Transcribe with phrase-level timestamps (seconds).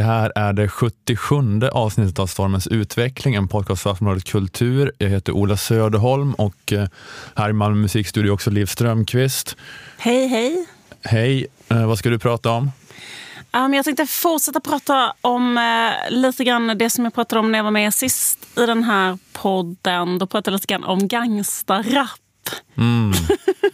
[0.00, 4.92] Det här är det 77 avsnittet av Stormens utveckling, en podcast för Aftonbladet Kultur.
[4.98, 6.88] Jag heter Ola Söderholm och eh,
[7.36, 9.56] här i Malmö musikstudio också Liv Strömqvist.
[9.98, 10.66] Hej, hej.
[11.02, 12.72] Hej, eh, vad ska du prata om?
[13.52, 17.58] Um, jag tänkte fortsätta prata om uh, lite grann det som jag pratade om när
[17.58, 20.18] jag var med sist i den här podden.
[20.18, 22.20] Då pratade jag lite grann om gangsterrap.
[22.76, 23.12] Mm,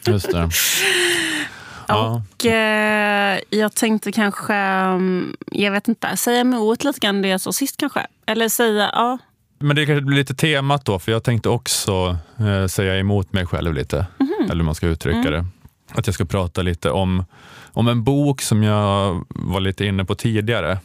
[0.06, 0.50] just det.
[1.88, 2.22] Ja.
[2.34, 7.40] Och eh, jag tänkte kanske, mm, jag vet inte, säga emot lite grann det jag
[7.40, 8.06] sa sist kanske.
[8.26, 9.18] Eller säga, ja.
[9.58, 13.46] Men det kanske blir lite temat då, för jag tänkte också eh, säga emot mig
[13.46, 14.06] själv lite.
[14.20, 14.32] Mm.
[14.44, 15.32] Eller hur man ska uttrycka mm.
[15.32, 15.46] det.
[15.94, 17.24] Att jag ska prata lite om,
[17.72, 20.78] om en bok som jag var lite inne på tidigare.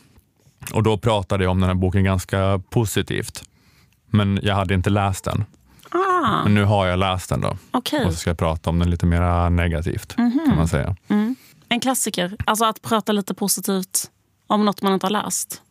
[0.74, 3.44] Och då pratade jag om den här boken ganska positivt.
[4.10, 5.46] Men jag hade inte läst den.
[5.92, 6.44] Ah.
[6.44, 7.58] Men nu har jag läst den då.
[7.74, 8.06] Okay.
[8.06, 10.16] Och så ska jag prata om den lite mer negativt.
[10.18, 10.46] Mm -hmm.
[10.46, 10.96] kan man säga.
[11.08, 11.36] Mm.
[11.70, 12.38] En klassiker.
[12.46, 14.12] Alltså att prata lite positivt
[14.48, 15.62] om något man inte har läst.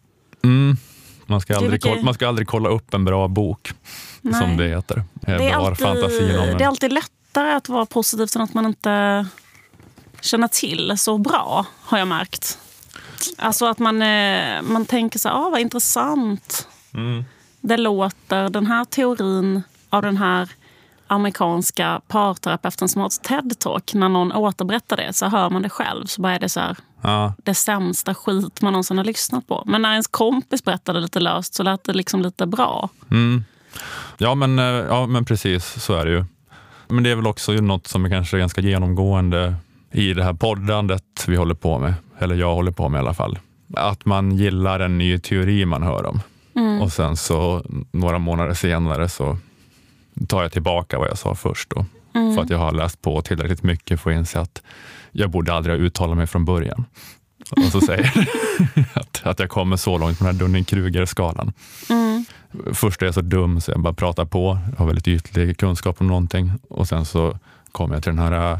[0.42, 0.76] Mm.
[1.26, 3.72] Man, ska aldrig kolla, man ska aldrig kolla upp en bra bok,
[4.20, 4.40] Nej.
[4.40, 5.04] som det heter.
[5.14, 5.86] Det är, alltid,
[6.58, 9.26] det är alltid lättare att vara positiv till något man inte
[10.20, 12.58] känner till så bra, har jag märkt.
[13.38, 16.68] Alltså att man, eh, man tänker så här, ah, vad intressant.
[16.94, 17.24] Mm.
[17.60, 20.48] Det låter, den här teorin av den här
[21.06, 23.94] amerikanska parterapeuten som har ett TED-talk.
[23.94, 26.06] När någon återberättar det så hör man det själv.
[26.06, 27.34] Så bara är det så här, ja.
[27.44, 29.62] det sämsta skit man någonsin har lyssnat på.
[29.66, 32.88] Men när ens kompis berättade lite löst så lät det liksom lite bra.
[33.10, 33.44] Mm.
[34.18, 36.24] Ja, men, eh, ja, men precis så är det ju.
[36.88, 39.54] Men det är väl också något som är kanske ganska genomgående
[39.92, 41.94] i det här poddandet vi håller på med.
[42.18, 43.38] Eller jag håller på med i alla fall.
[43.76, 46.20] Att man gillar en ny teori man hör om.
[46.56, 46.82] Mm.
[46.82, 49.38] Och sen så några månader senare så
[50.26, 51.70] tar jag tillbaka vad jag sa först.
[51.70, 52.34] Då, mm.
[52.34, 54.62] För att jag har läst på tillräckligt mycket för att inse att
[55.12, 56.84] jag borde aldrig ha uttalat mig från början.
[57.50, 58.12] Och så säger
[58.94, 61.52] att, att jag kommer så långt på den här Dunning-Kruger-skalan.
[61.90, 62.24] Mm.
[62.72, 66.00] Först är jag så dum så jag bara pratar på, jag har väldigt ytlig kunskap
[66.00, 67.38] om någonting och sen så
[67.72, 68.58] kommer jag till den här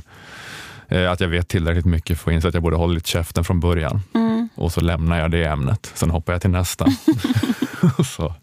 [0.89, 3.61] eh, att jag vet tillräckligt mycket för att inse att jag borde hållit käften från
[3.61, 4.01] början.
[4.15, 4.49] Mm.
[4.55, 5.93] Och så lämnar jag det ämnet.
[5.95, 6.87] Sen hoppar jag till nästa.
[8.05, 8.35] så,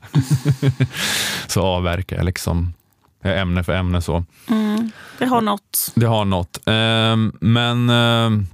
[1.47, 2.73] så avverkar jag liksom
[3.35, 4.01] ämne för ämne.
[4.01, 4.23] så.
[4.49, 5.91] Mm, det har något.
[5.95, 6.59] Det har något.
[6.65, 8.47] Ehm, men ehm,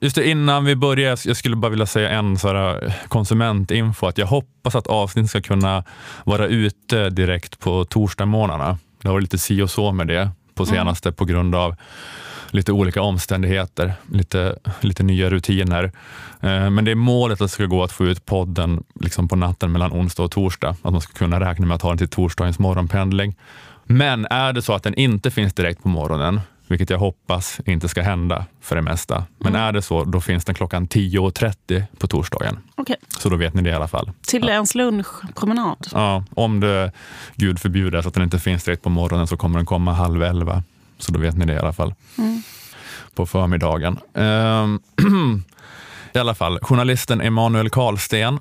[0.00, 4.06] just det, innan vi börjar, jag skulle bara vilja säga en sådär konsumentinfo.
[4.06, 5.84] Att jag hoppas att avsnittet ska kunna
[6.24, 8.78] vara ute direkt på torsdagsmorgnarna.
[9.02, 10.74] Det har varit lite si och så med det på mm.
[10.74, 11.16] senaste mm.
[11.16, 11.76] på grund av
[12.50, 15.92] lite olika omständigheter, lite, lite nya rutiner.
[16.40, 19.36] Ehm, men det är målet att det ska gå att få ut podden liksom på
[19.36, 20.76] natten mellan onsdag och torsdag.
[20.82, 23.34] Att man ska kunna räkna med att ha den till torsdagens morgonpendling.
[23.90, 27.88] Men är det så att den inte finns direkt på morgonen, vilket jag hoppas inte
[27.88, 29.24] ska hända för det mesta.
[29.38, 29.60] Men mm.
[29.60, 32.58] är det så, då finns den klockan 10.30 på torsdagen.
[32.76, 32.96] Okay.
[33.18, 34.10] Så då vet ni det i alla fall.
[34.26, 34.52] Till ja.
[34.52, 35.88] ens lunchpromenad?
[35.92, 36.92] Ja, om det,
[37.34, 40.22] gud förbjuder, så att den inte finns direkt på morgonen så kommer den komma halv
[40.22, 40.62] elva.
[40.98, 41.94] Så då vet ni det i alla fall.
[42.18, 42.42] Mm.
[43.14, 43.98] På förmiddagen.
[44.14, 44.80] Um,
[46.12, 48.38] I alla fall, journalisten Emanuel Karlsten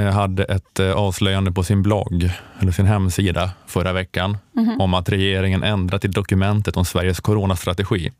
[0.00, 4.78] hade ett eh, avslöjande på sin blogg, eller sin hemsida, förra veckan mm -hmm.
[4.78, 8.12] om att regeringen ändrat i dokumentet om Sveriges coronastrategi.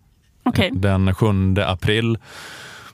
[0.45, 0.71] Okay.
[0.73, 1.27] Den 7
[1.67, 2.19] april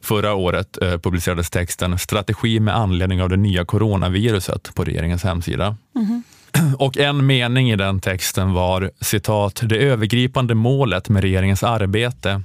[0.00, 5.76] förra året eh, publicerades texten Strategi med anledning av det nya coronaviruset på regeringens hemsida.
[5.96, 6.22] Mm -hmm.
[6.78, 12.42] Och en mening i den texten var citat, det övergripande målet med regeringens arbete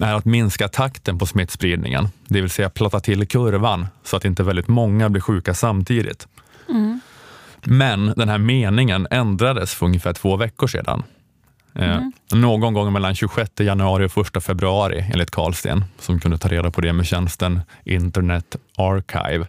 [0.00, 4.42] är att minska takten på smittspridningen, det vill säga platta till kurvan så att inte
[4.42, 6.28] väldigt många blir sjuka samtidigt.
[6.68, 7.00] Mm.
[7.64, 11.02] Men den här meningen ändrades för ungefär två veckor sedan.
[11.74, 12.12] Eh, mm.
[12.32, 16.70] Eh, någon gång mellan 26 januari och 1 februari enligt Karlsten, som kunde ta reda
[16.70, 19.46] på det med tjänsten Internet Archive.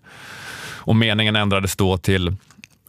[0.74, 2.36] Och meningen ändrades då till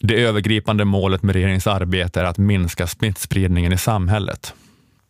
[0.01, 4.55] det övergripande målet med regeringens arbete är att minska smittspridningen i samhället.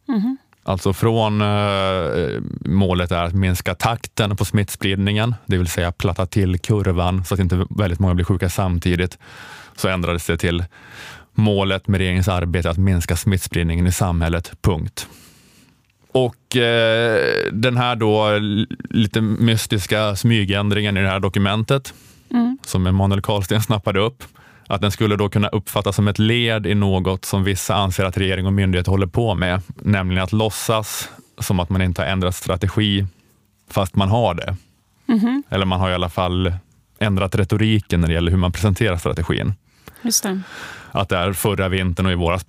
[0.09, 0.37] Mm.
[0.67, 6.59] Alltså från eh, målet är att minska takten på smittspridningen, det vill säga platta till
[6.59, 9.19] kurvan så att inte väldigt många blir sjuka samtidigt,
[9.77, 10.65] så ändrades det till
[11.35, 15.09] målet med regeringens arbete att minska smittspridningen i samhället, punkt.
[16.13, 17.21] Och eh,
[17.53, 18.39] den här då
[18.91, 21.95] lite mystiska smygändringen i det här dokumentet,
[22.31, 22.59] mm.
[22.67, 24.25] som Emanuel Karlsten snappade upp,
[24.67, 28.17] att den skulle då kunna uppfattas som ett led i något som vissa anser att
[28.17, 32.35] regering och myndigheter håller på med, nämligen att låtsas som att man inte har ändrat
[32.35, 33.07] strategi
[33.71, 34.57] fast man har det.
[35.09, 35.43] Mm -hmm.
[35.51, 36.53] Eller man har i alla fall
[36.99, 39.55] ändrat retoriken när det gäller hur man presenterar strategin.
[40.03, 40.41] Just det.
[40.91, 42.45] Att där förra vintern och i våras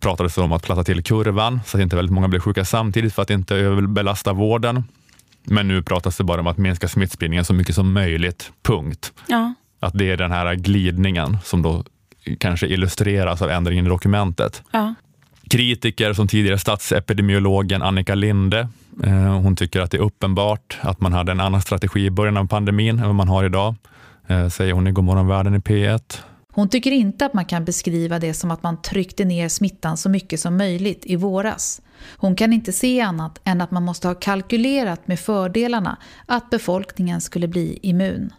[0.00, 3.14] pratades det om att platta till kurvan så att inte väldigt många blir sjuka samtidigt
[3.14, 4.84] för att inte överbelasta vården.
[5.44, 9.12] Men nu pratas det bara om att minska smittspridningen så mycket som möjligt, punkt.
[9.26, 9.54] Ja.
[9.82, 11.84] Att det är den här glidningen som då
[12.38, 14.62] kanske illustreras av ändringen i dokumentet.
[14.70, 14.94] Ja.
[15.50, 18.68] Kritiker som tidigare statsepidemiologen Annika Linde,
[19.04, 22.36] eh, hon tycker att det är uppenbart att man hade en annan strategi i början
[22.36, 23.74] av pandemin än vad man har idag,
[24.26, 26.22] eh, säger hon i Godmorgon världen i P1.
[26.54, 30.08] Hon tycker inte att man kan beskriva det som att man tryckte ner smittan så
[30.08, 31.82] mycket som möjligt i våras.
[32.16, 35.96] Hon kan inte se annat än att man måste ha kalkylerat med fördelarna
[36.26, 38.32] att befolkningen skulle bli immun.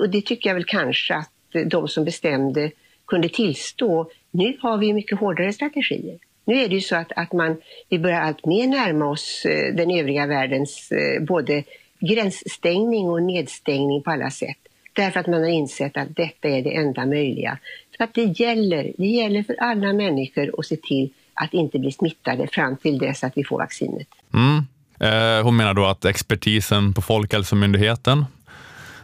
[0.00, 1.30] Och det tycker jag väl kanske att
[1.66, 2.70] de som bestämde
[3.06, 4.10] kunde tillstå.
[4.30, 6.18] Nu har vi mycket hårdare strategier.
[6.44, 7.56] Nu är det ju så att, att man,
[7.88, 11.64] vi börjar allt mer närma oss eh, den övriga världens eh, både
[12.00, 14.56] gränsstängning och nedstängning på alla sätt.
[14.92, 17.58] Därför att man har insett att detta är det enda möjliga.
[17.96, 21.92] För att det gäller, det gäller för alla människor att se till att inte bli
[21.92, 24.08] smittade fram till dess att vi får vaccinet.
[24.34, 24.64] Mm.
[25.00, 28.24] Eh, hon menar då att expertisen på Folkhälsomyndigheten,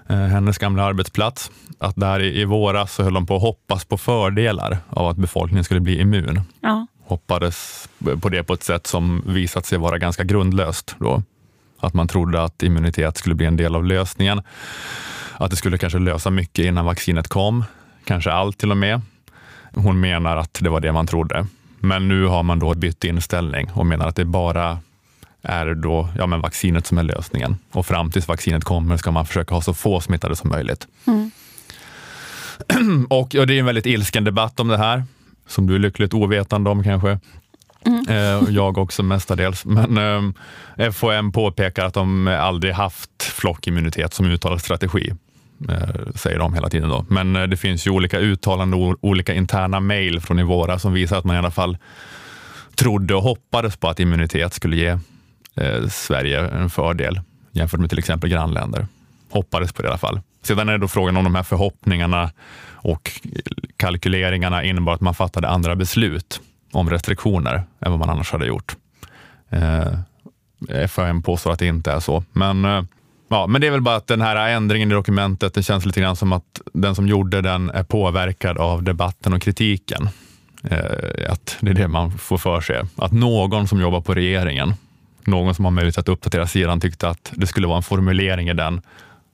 [0.09, 3.99] hennes gamla arbetsplats, att där i, i våras så höll de på att hoppas på
[3.99, 6.41] fördelar av att befolkningen skulle bli immun.
[6.61, 6.87] Ja.
[7.05, 7.89] Hoppades
[8.21, 10.97] på det på ett sätt som visat sig vara ganska grundlöst.
[10.99, 11.23] Då.
[11.81, 14.43] Att man trodde att immunitet skulle bli en del av lösningen.
[15.37, 17.65] Att det skulle kanske lösa mycket innan vaccinet kom,
[18.05, 19.01] kanske allt till och med.
[19.75, 21.47] Hon menar att det var det man trodde.
[21.79, 24.79] Men nu har man då bytt inställning och menar att det bara
[25.47, 27.57] är då, ja, men vaccinet som är lösningen.
[27.73, 30.87] Och fram tills vaccinet kommer ska man försöka ha så få smittade som möjligt.
[31.07, 31.31] Mm.
[33.11, 35.05] och, och, Det är en väldigt ilsken debatt om det här,
[35.47, 37.19] som du är lyckligt ovetande om kanske.
[37.87, 38.09] Mm.
[38.09, 39.65] Eh, jag också mestadels.
[39.65, 39.99] Men
[40.79, 45.13] eh, FHM påpekar att de aldrig haft flockimmunitet som uttalad strategi.
[45.69, 46.89] Eh, säger de hela tiden.
[46.89, 47.05] Då.
[47.09, 50.93] Men eh, det finns ju olika uttalanden och olika interna mejl från i våras som
[50.93, 51.79] visar att man i alla fall
[52.75, 54.99] trodde och hoppades på att immunitet skulle ge
[55.57, 57.21] eh, Sverige en fördel
[57.53, 58.87] jämfört med till exempel grannländer.
[59.31, 60.21] Hoppades på det i alla fall.
[60.43, 62.31] Sedan är det då frågan om de här förhoppningarna
[62.71, 63.21] och
[63.77, 66.41] kalkyleringarna innebar att man fattade andra beslut
[66.73, 68.77] om restriktioner än vad man annars hade gjort.
[69.51, 72.83] Eh, FAM påstår att det inte är så, men eh,
[73.29, 76.01] Ja, men det är väl bara att den här ändringen i dokumentet, det känns lite
[76.01, 80.09] grann som att den som gjorde den är påverkad av debatten och kritiken.
[80.71, 82.83] Eh, att det är det man får för sig.
[82.97, 84.75] Att någon som jobbar på regeringen,
[85.27, 88.55] någon som har möjlighet att uppdatera sidan tyckte att det skulle vara en formulering i
[88.55, 88.81] den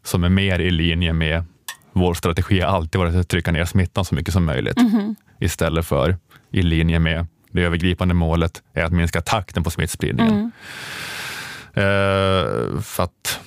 [0.05, 1.45] som är mer i linje med
[1.93, 4.79] vår strategi har alltid varit att trycka ner smittan så mycket som möjligt.
[4.79, 5.15] Mm.
[5.41, 6.17] Istället för
[6.51, 10.33] i linje med det övergripande målet är att minska takten på smittspridningen.
[10.33, 10.51] Mm.
[11.75, 13.41] Eh, för att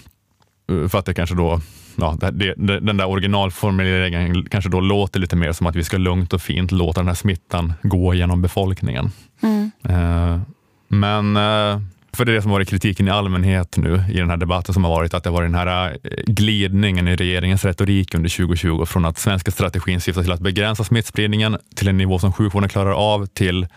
[0.68, 1.62] för att det kanske då,
[1.96, 5.98] ja, det, det, den där originalformuleringen kanske då låter lite mer som att vi ska
[5.98, 9.12] lugnt och fint låta den här smittan gå genom befolkningen.
[9.42, 9.72] Mm.
[9.84, 10.40] Eh,
[10.88, 11.82] men eh,
[12.16, 14.84] för det är det som varit kritiken i allmänhet nu i den här debatten som
[14.84, 19.06] har varit, att det var den här eh, glidningen i regeringens retorik under 2020 från
[19.06, 23.26] att svenska strategin syftar till att begränsa smittspridningen till en nivå som sjukvården klarar av
[23.26, 23.68] till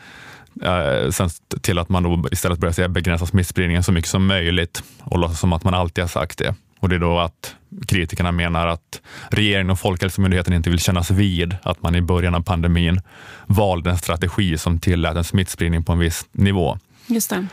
[0.62, 1.30] Eh, sen
[1.60, 5.40] till att man då istället börjar säga begränsa smittspridningen så mycket som möjligt och låtsas
[5.40, 6.54] som att man alltid har sagt det.
[6.80, 7.54] Och det är då att
[7.86, 12.42] kritikerna menar att regeringen och Folkhälsomyndigheten inte vill kännas vid att man i början av
[12.42, 13.00] pandemin
[13.46, 16.78] valde en strategi som tillät en smittspridning på en viss nivå.
[17.06, 17.46] Just det.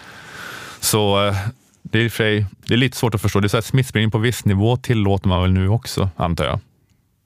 [0.86, 1.36] Så eh,
[1.82, 3.39] det är, för det är lite svårt att förstå.
[3.39, 6.60] Det är så att smittspridning på viss nivå tillåter man väl nu också, antar jag.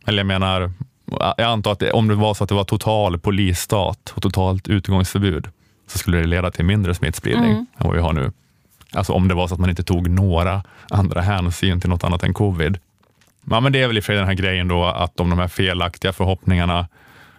[0.06, 0.72] Eller jag menar,
[1.38, 4.68] jag antar att det, om det var så att det var total polisstat och totalt
[4.68, 5.48] utgångsförbud
[5.88, 7.66] så skulle det leda till mindre smittspridning mm.
[7.78, 8.32] än vad vi har nu.
[8.92, 12.24] Alltså om det var så att man inte tog några andra hänsyn till något annat
[12.24, 12.78] än covid.
[13.50, 15.30] Ja, men det är väl i och för sig den här grejen då att om
[15.30, 16.88] de här felaktiga förhoppningarna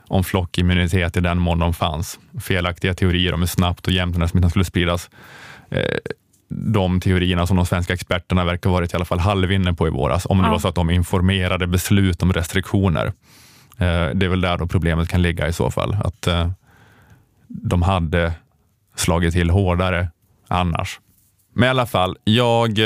[0.08, 4.22] om flockimmunitet i den mån de fanns, felaktiga teorier om hur snabbt och jämnt den
[4.22, 5.10] här smittan skulle spridas.
[5.70, 5.98] Eh,
[6.48, 10.26] de teorierna som de svenska experterna verkar varit i alla fall halvinne på i våras,
[10.26, 10.50] om det ja.
[10.50, 13.06] var så att de informerade beslut om restriktioner.
[13.78, 16.50] Eh, det är väl där då problemet kan ligga i så fall, att eh,
[17.46, 18.32] de hade
[18.96, 20.08] slagit till hårdare
[20.48, 21.00] annars.
[21.54, 22.78] Men i alla fall, jag...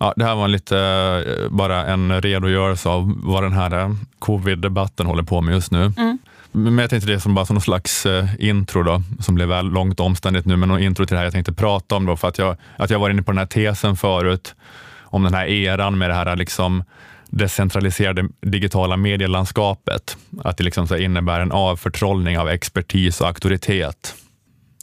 [0.00, 5.40] Ja, det här var lite bara en redogörelse av vad den här covid-debatten håller på
[5.40, 5.92] med just nu.
[5.96, 6.18] Mm.
[6.52, 8.06] Men jag tänkte det som bara som någon slags
[8.38, 11.32] intro då, som blev väl långt omständigt nu, men någon intro till det här jag
[11.32, 13.96] tänkte prata om då, för att jag, att jag var inne på den här tesen
[13.96, 14.54] förut,
[15.02, 16.84] om den här eran med det här liksom
[17.30, 20.16] decentraliserade digitala medielandskapet.
[20.44, 24.14] Att det liksom så innebär en avförtrollning av expertis och auktoritet.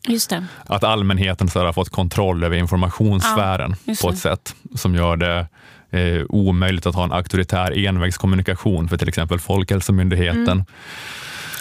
[0.07, 0.45] Just det.
[0.65, 5.47] Att allmänheten så har fått kontroll över informationssfären ja, på ett sätt som gör det
[5.89, 10.47] eh, omöjligt att ha en auktoritär envägskommunikation för till exempel Folkhälsomyndigheten.
[10.47, 10.65] Mm.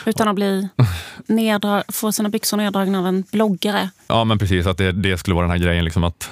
[0.07, 0.69] Utan att bli
[1.89, 3.91] få sina byxor neddragna av en bloggare.
[4.07, 4.67] Ja, men precis.
[4.67, 6.31] Att det, det skulle vara den här grejen, liksom att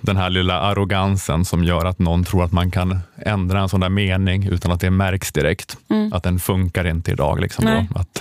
[0.00, 3.80] den här lilla arrogansen som gör att någon tror att man kan ändra en sån
[3.80, 5.76] där mening utan att det märks direkt.
[5.88, 6.12] Mm.
[6.12, 7.40] Att den funkar inte idag.
[7.40, 8.20] Liksom, Att,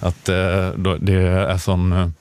[0.00, 2.12] att eh, då, det är sån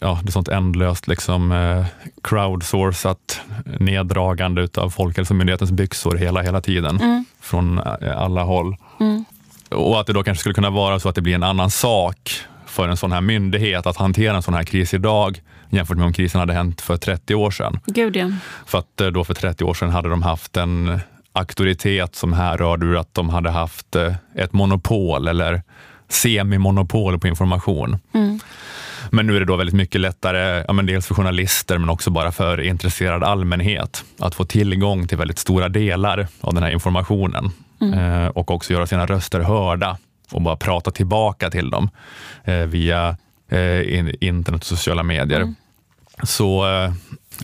[0.00, 1.86] ja, det är sånt ändlöst liksom, eh,
[2.22, 3.40] crowdsourcat
[3.80, 7.24] neddragande av Folkhälsomyndighetens byxor hela, hela tiden mm.
[7.40, 8.76] från eh, alla håll.
[9.00, 9.24] Mm.
[9.70, 12.30] Och att det då kanske skulle kunna vara så att det blir en annan sak
[12.66, 16.12] för en sån här myndighet att hantera en sån här kris idag jämfört med om
[16.12, 17.80] krisen hade hänt för 30 år sedan.
[17.86, 18.30] Gud, ja.
[18.66, 21.00] För att eh, då för 30 år sedan hade de haft en
[21.32, 25.62] auktoritet som härrörde ur att de hade haft eh, ett monopol eller
[26.08, 27.98] semimonopol på information.
[28.14, 28.40] Mm.
[29.10, 32.10] Men nu är det då väldigt mycket lättare, ja, men dels för journalister men också
[32.10, 37.50] bara för intresserad allmänhet att få tillgång till väldigt stora delar av den här informationen
[37.80, 37.98] mm.
[37.98, 39.98] eh, och också göra sina röster hörda
[40.32, 41.90] och bara prata tillbaka till dem
[42.44, 43.16] eh, via
[43.48, 45.40] eh, internet och sociala medier.
[45.40, 45.54] Mm.
[46.22, 46.66] Så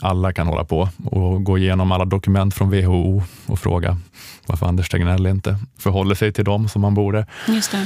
[0.01, 3.99] alla kan hålla på och gå igenom alla dokument från WHO och fråga
[4.47, 7.27] varför Anders Tegnell inte förhåller sig till dem som man borde.
[7.49, 7.81] Just eh,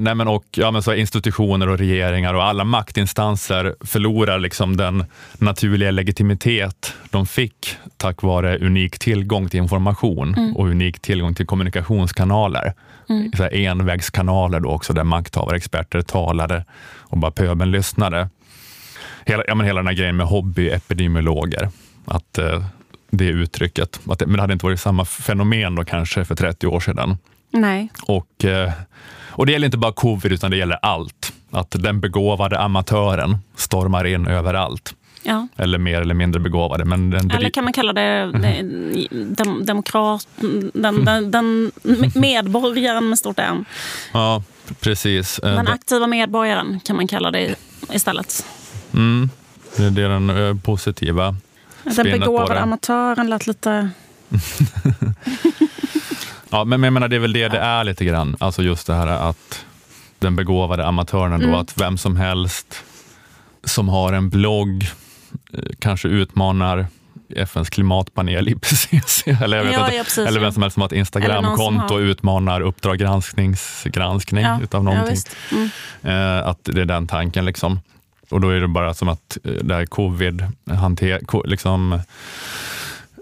[0.00, 5.04] nej men och, ja, men så institutioner och regeringar och alla maktinstanser förlorar liksom den
[5.38, 10.56] naturliga legitimitet de fick tack vare unik tillgång till information mm.
[10.56, 12.74] och unik tillgång till kommunikationskanaler.
[13.08, 13.32] Mm.
[13.36, 16.64] Så envägskanaler då också där makthavare, experter talade
[16.98, 18.28] och bara pöbeln lyssnade.
[19.24, 21.68] Hela, ja, men hela den här grejen med hobbyepidemiologer.
[22.04, 22.64] Att eh,
[23.10, 24.00] det uttrycket.
[24.08, 27.18] Att det, men det hade inte varit samma fenomen då kanske för 30 år sedan.
[27.50, 27.90] Nej.
[28.02, 28.72] Och, eh,
[29.28, 31.32] och det gäller inte bara covid, utan det gäller allt.
[31.50, 34.94] Att den begåvade amatören stormar in överallt.
[35.22, 35.48] Ja.
[35.56, 36.84] Eller mer eller mindre begåvade.
[36.84, 39.34] Men den, eller kan man kalla det mm.
[39.34, 40.28] dem, demokrat,
[40.74, 41.72] den, den, den
[42.14, 43.64] medborgaren med stort M.
[44.12, 44.42] Ja,
[44.80, 45.38] precis.
[45.38, 47.54] Eh, den aktiva medborgaren kan man kalla det
[47.92, 48.46] istället.
[48.94, 49.30] Mm.
[49.76, 51.36] Det är den eh, positiva
[51.94, 53.90] den begåvade amatören lät lite...
[56.50, 58.36] ja, men jag menar, det är väl det det är lite grann.
[58.40, 59.64] Alltså just det här att
[60.18, 61.60] den begåvade amatören då, mm.
[61.60, 62.84] att vem som helst
[63.64, 64.86] som har en blogg
[65.52, 66.86] eh, kanske utmanar
[67.36, 70.80] FNs klimatpanel IPCC, eller, jag vet ja, inte, ja, precis, eller vem som helst som
[70.80, 75.16] har ett Instagramkonto och utmanar Uppdrag granskningsgranskning ja, utav någonting.
[75.52, 75.70] Mm.
[76.02, 77.44] Eh, att det är den tanken.
[77.44, 77.80] liksom.
[78.30, 80.44] Och då är det bara som att eh, det här covid,
[81.44, 82.00] liksom,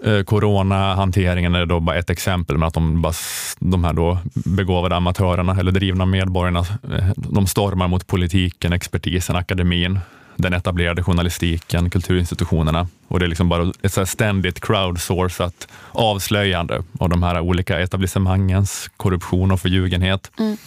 [0.03, 3.13] eh, coronahanteringen är då bara ett exempel, men att de, bara,
[3.59, 9.99] de här då begåvade amatörerna eller drivna medborgarna, eh, de stormar mot politiken, expertisen, akademin,
[10.35, 12.87] den etablerade journalistiken, kulturinstitutionerna.
[13.07, 18.89] Och det är liksom bara ett så ständigt crowdsourcat avslöjande av de här olika etablissemangens
[18.97, 20.31] korruption och förljugenhet.
[20.39, 20.57] Mm.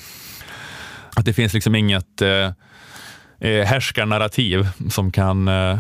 [1.17, 2.51] Att det finns liksom inget eh,
[3.39, 5.79] eh, härskarnarrativ som kan eh,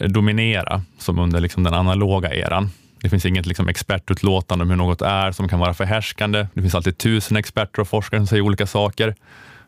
[0.00, 2.70] dominera, som under liksom, den analoga eran.
[3.00, 6.46] Det finns inget liksom, expertutlåtande om hur något är som kan vara förhärskande.
[6.54, 9.14] Det finns alltid tusen experter och forskare som säger olika saker,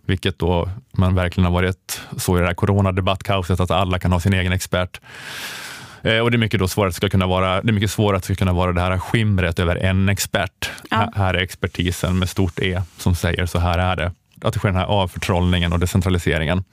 [0.06, 4.20] vilket då man verkligen har varit så i det här coronadebattkaoset, att alla kan ha
[4.20, 5.00] sin egen expert.
[6.02, 8.16] Eh, och det är mycket då svårare att ska kunna vara, det är mycket svårare
[8.16, 10.70] att det ska kunna vara det här skimret över en expert.
[10.90, 11.12] Ja.
[11.16, 14.12] Här är expertisen med stort E som säger så här är det.
[14.42, 16.64] Att det sker den här avförtrollningen och decentraliseringen.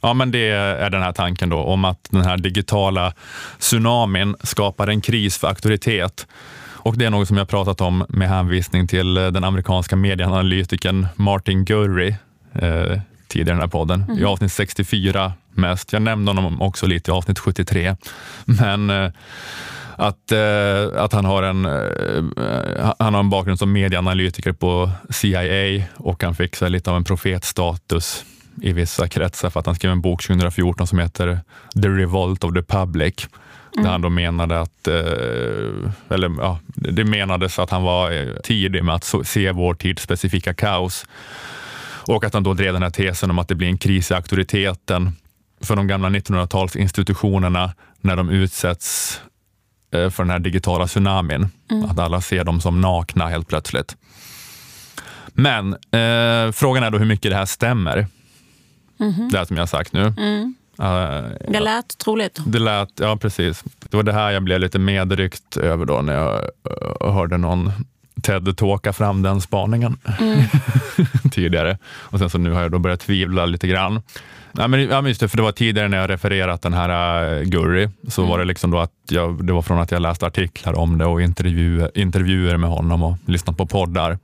[0.00, 3.12] Ja, men det är den här tanken då om att den här digitala
[3.58, 6.26] tsunamin skapar en kris för auktoritet.
[6.82, 11.64] Och det är något som jag pratat om med hänvisning till den amerikanska medieanalytikern Martin
[11.64, 12.14] Gurry
[12.52, 14.18] eh, tidigare i den här podden, mm.
[14.18, 15.92] i avsnitt 64 mest.
[15.92, 17.96] Jag nämnde honom också lite i avsnitt 73.
[18.44, 19.10] Men eh,
[19.96, 25.84] att, eh, att han, har en, eh, han har en bakgrund som medieanalytiker på CIA
[25.96, 28.24] och han fick så lite av en profetstatus
[28.60, 31.40] i vissa kretsar för att han skrev en bok 2014 som heter
[31.82, 33.28] The Revolt of the Public.
[33.72, 33.84] Mm.
[33.84, 38.84] Där han då menade att, eh, eller ja, det menades att han var eh, tidig
[38.84, 41.06] med att se vår tids specifika kaos.
[42.06, 44.14] Och att han då drev den här tesen om att det blir en kris i
[44.14, 45.12] auktoriteten
[45.60, 49.20] för de gamla 1900-talsinstitutionerna när de utsätts
[49.94, 51.48] eh, för den här digitala tsunamin.
[51.70, 51.84] Mm.
[51.84, 53.96] Att alla ser dem som nakna helt plötsligt.
[55.32, 58.06] Men eh, frågan är då hur mycket det här stämmer.
[59.00, 59.30] Mm-hmm.
[59.30, 60.12] Det som jag har sagt nu.
[60.16, 60.54] Mm.
[60.80, 62.40] Uh, det lät troligt.
[62.46, 63.64] Det lät, ja precis.
[63.88, 66.40] Det var det här jag blev lite medryckt över då när jag
[67.02, 67.72] uh, hörde någon
[68.22, 70.44] TED-talka fram den spaningen mm.
[71.32, 71.78] tidigare.
[71.86, 74.02] Och sen så nu har jag då börjat tvivla lite grann.
[74.52, 77.42] Nej, men, ja, just det, för det var tidigare när jag refererat den här uh,
[77.42, 78.30] Gurry, så mm.
[78.30, 81.04] var det liksom då att jag, det var från att jag läste artiklar om det
[81.04, 84.18] och intervjuer, intervjuer med honom och lyssnat på poddar.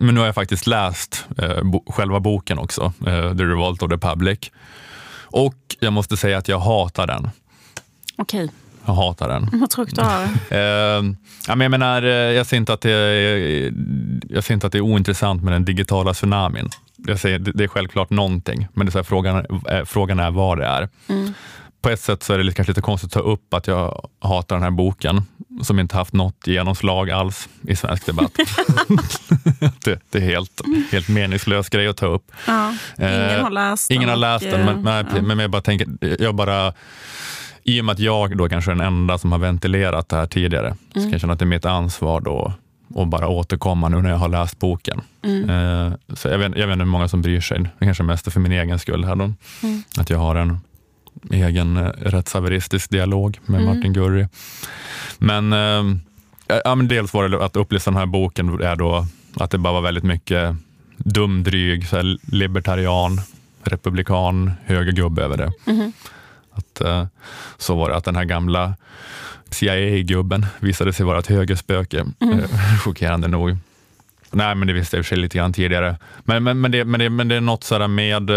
[0.00, 3.90] Men nu har jag faktiskt läst eh, bo, själva boken också, eh, The Revolt of
[3.90, 4.38] the Public.
[5.24, 7.30] Och jag måste säga att jag hatar den.
[8.16, 8.44] Okej.
[8.44, 8.56] Okay.
[8.84, 9.48] Jag hatar den.
[9.52, 10.28] Vad tråkigt att höra.
[10.98, 11.04] eh,
[11.48, 13.72] jag, menar, eh, jag, ser inte att det är,
[14.28, 16.68] jag ser inte att det är ointressant med den digitala tsunamin.
[16.96, 20.58] Jag säger, det är självklart någonting, men det är här, frågan, eh, frågan är vad
[20.58, 20.88] det är.
[21.08, 21.34] Mm
[21.82, 24.56] på ett sätt så är det kanske lite konstigt att ta upp att jag hatar
[24.56, 25.22] den här boken
[25.64, 28.32] som inte haft något genomslag alls i svensk debatt.
[29.84, 30.60] det, det, är helt,
[30.92, 32.32] helt meningslös grej att ta upp.
[32.46, 33.96] Ja, ingen eh, har läst den.
[33.96, 35.22] Ingen har läst den, men, men, ja.
[35.22, 35.88] men jag bara tänker,
[36.22, 36.72] jag bara
[37.62, 40.26] i och med att jag då kanske är den enda som har ventilerat det här
[40.26, 40.76] tidigare, mm.
[40.94, 42.52] så kan jag känna att det är mitt ansvar då
[42.96, 45.00] att bara återkomma nu när jag har läst boken.
[45.22, 45.50] Mm.
[45.50, 47.60] Eh, så jag vet, jag vet inte hur många som bryr sig.
[47.78, 49.04] Det kanske mest är för min egen skull.
[49.04, 49.24] Här då.
[49.62, 49.82] Mm.
[49.98, 50.60] Att jag har en
[51.30, 53.74] egen eh, rättshaveristisk dialog med mm.
[53.74, 54.28] Martin Gurri.
[55.18, 55.96] Men, eh,
[56.64, 59.72] ja, men dels var det att uppläsa den här boken är då att det bara
[59.72, 60.56] var väldigt mycket
[60.96, 63.20] dum, dryg, så libertarian,
[63.64, 65.52] republikan, högergubbe över det.
[65.66, 65.92] Mm.
[66.52, 67.06] Att, eh,
[67.58, 68.74] så var det att den här gamla
[69.50, 72.38] CIA-gubben visade sig vara ett högerspöke, mm.
[72.38, 73.56] Eh, chockerande nog.
[74.30, 75.96] Nej, men det visste jag i och för sig lite grann tidigare.
[76.24, 78.30] Men, men, men, det, men, det, men det är något så med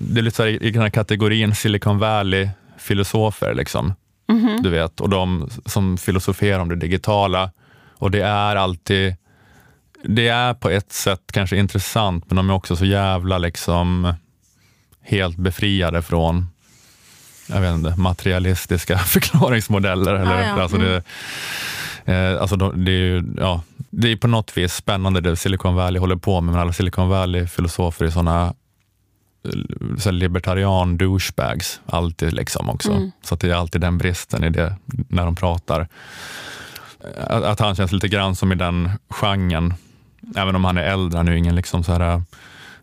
[0.00, 3.54] det är lite så här, i den här kategorin Silicon Valley-filosofer.
[3.54, 3.94] Liksom.
[4.28, 4.62] Mm -hmm.
[4.62, 7.50] Du vet, och de som filosoferar om det digitala.
[7.94, 9.16] Och det är alltid,
[10.04, 14.14] det är på ett sätt kanske intressant, men de är också så jävla liksom
[15.02, 16.46] helt befriade från
[17.48, 20.14] jag vet inte, materialistiska förklaringsmodeller.
[20.14, 20.62] Eller, ah, ja.
[20.62, 21.02] alltså det,
[22.04, 22.34] mm.
[22.34, 26.00] eh, alltså det, är ju, ja, det är på något vis spännande det Silicon Valley
[26.00, 28.54] håller på med, men alla Silicon Valley-filosofer är sådana
[29.98, 32.92] så libertarian douchebags, alltid liksom också.
[32.92, 33.10] Mm.
[33.22, 34.76] Så det är alltid den bristen i det
[35.08, 35.88] när de pratar.
[37.16, 39.74] Att, att, han känns lite grann som i den genren,
[40.36, 42.22] även om han är äldre, han är ju ingen liksom så här,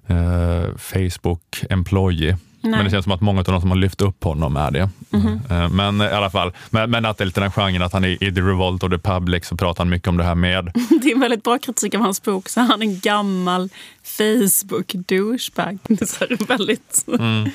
[0.10, 2.38] uh, Facebook-employee.
[2.66, 2.78] Nej.
[2.78, 4.90] Men det känns som att många av de som har lyft upp honom är det.
[5.12, 5.70] Mm -hmm.
[5.70, 8.24] Men i alla fall, men, men, att det är lite den genren att han är
[8.24, 10.66] i The Revolt of the Public så pratar han mycket om det här med...
[11.02, 12.50] Det är en väldigt bra kritik av hans bok.
[12.50, 13.70] Så han är en gammal
[14.04, 15.80] Facebook-douchebag.
[15.88, 17.06] Det är väldigt...
[17.08, 17.50] Mm.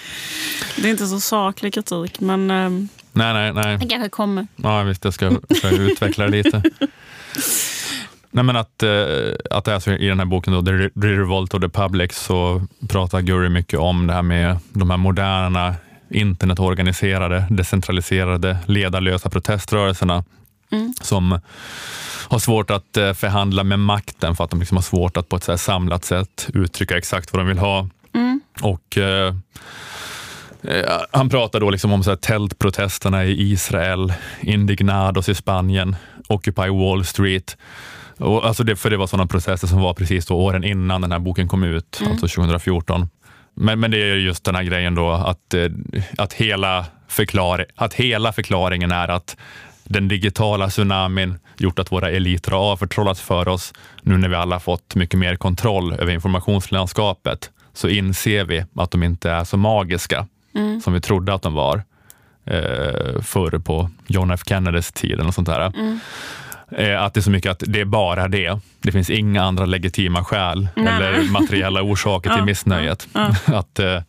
[0.77, 2.51] Det är inte så saklig kritik, men...
[2.51, 3.79] Ehm, nej, nej, nej.
[3.79, 4.47] Det kanske kommer.
[4.57, 5.05] Ja, visst.
[5.05, 6.63] Jag ska, ska utveckla det lite.
[8.31, 8.91] Nej, men att, eh,
[9.51, 10.63] att alltså i den här boken, då,
[11.01, 14.97] The Revolt of the Public, så pratar Gurry mycket om det här med de här
[14.97, 15.75] moderna
[16.11, 20.25] internetorganiserade, decentraliserade, ledarlösa proteströrelserna
[20.73, 20.95] mm.
[21.01, 21.41] som
[22.29, 25.37] har svårt att eh, förhandla med makten för att de liksom har svårt att på
[25.37, 27.89] ett så samlat sätt uttrycka exakt vad de vill ha.
[28.15, 28.41] Mm.
[28.63, 29.35] Och eh,
[30.63, 35.97] eh, han pratar då liksom om så här tältprotesterna i Israel, Indignados i Spanien,
[36.29, 37.57] Occupy Wall Street
[38.21, 41.13] och alltså det, för det var sådana processer som var precis då åren innan den
[41.13, 42.13] här boken kom ut, mm.
[42.13, 43.09] alltså 2014.
[43.55, 45.71] Men, men det är just den här grejen då att, eh,
[46.19, 49.37] att, hela förklar, att hela förklaringen är att
[49.85, 53.73] den digitala tsunamin gjort att våra eliter har avförtrollats för oss.
[54.03, 59.03] Nu när vi alla fått mycket mer kontroll över informationslandskapet så inser vi att de
[59.03, 60.81] inte är så magiska mm.
[60.81, 61.83] som vi trodde att de var
[62.45, 65.61] eh, förr på John F Kennedys tid och sånt där.
[65.61, 66.01] Mm.
[66.77, 68.59] Eh, att det är så mycket att det är bara det.
[68.81, 71.31] Det finns inga andra legitima skäl nej, eller nej.
[71.31, 73.09] materiella orsaker till missnöjet.
[73.45, 74.03] Att eh,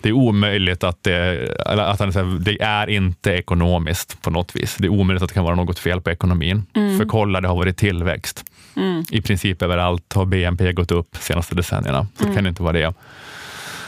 [0.00, 4.76] det är omöjligt att det, att han säger, det är inte ekonomiskt på något vis.
[4.78, 6.62] Det är omöjligt att det kan vara något fel på ekonomin.
[6.74, 6.98] Mm.
[6.98, 8.44] För kolla, det har varit tillväxt.
[8.76, 9.04] Mm.
[9.10, 12.06] I princip överallt har BNP gått upp de senaste decennierna.
[12.16, 12.34] Så mm.
[12.34, 12.94] det kan inte vara det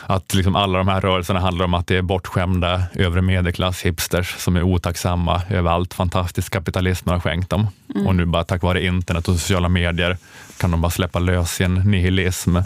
[0.08, 4.34] att liksom alla de här rörelserna handlar om att det är bortskämda övre medelklass hipsters
[4.38, 7.66] som är otacksamma över allt fantastiskt kapitalismen har skänkt dem.
[7.94, 8.06] Mm.
[8.06, 10.16] Och nu bara tack vare internet och sociala medier
[10.58, 12.56] kan de bara släppa lös sin nihilism.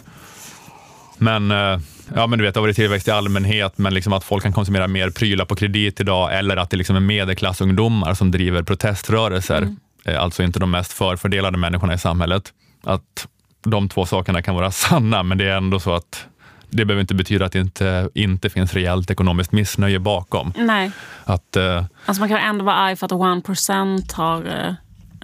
[1.19, 1.81] Men eh,
[2.15, 4.53] ja, men du vet, det har varit tillväxt i allmänhet, men liksom att folk kan
[4.53, 9.63] konsumera mer prylar på kredit idag eller att det liksom är medelklassungdomar som driver proteströrelser.
[9.63, 9.77] Mm.
[10.19, 12.53] Alltså inte de mest förfördelade människorna i samhället.
[12.85, 13.27] Att
[13.65, 16.27] de två sakerna kan vara sanna, men det är ändå så att
[16.71, 20.53] det behöver inte betyda att det inte, inte finns rejält ekonomiskt missnöje bakom.
[20.57, 20.91] Nej.
[21.25, 24.75] Att, eh, alltså man kan ändå vara arg för att 1% har eh,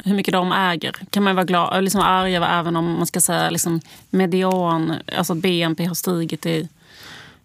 [0.04, 0.92] hur mycket de äger.
[1.10, 3.80] kan man vara glad, liksom arg över även om man ska säga liksom
[4.10, 6.68] median, alltså BNP har stigit i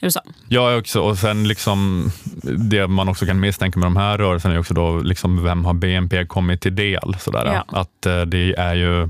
[0.01, 0.21] USA.
[0.47, 1.01] Ja, också.
[1.01, 2.09] Och sen liksom,
[2.43, 5.73] det man också kan misstänka med de här rörelserna är också då, liksom, vem har
[5.73, 7.15] BNP kommit till del?
[7.19, 7.45] Sådär.
[7.45, 7.79] Ja.
[7.79, 9.09] Att eh, det är ju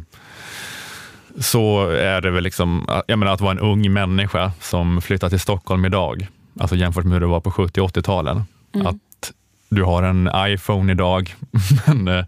[1.40, 5.40] så är det väl liksom, jag menar att vara en ung människa som flyttar till
[5.40, 6.28] Stockholm idag,
[6.60, 8.44] alltså jämfört med hur det var på 70 och 80-talen.
[8.76, 8.88] Mm.
[8.88, 8.98] Att
[9.70, 11.36] du har en iPhone idag,
[11.88, 12.26] men eh,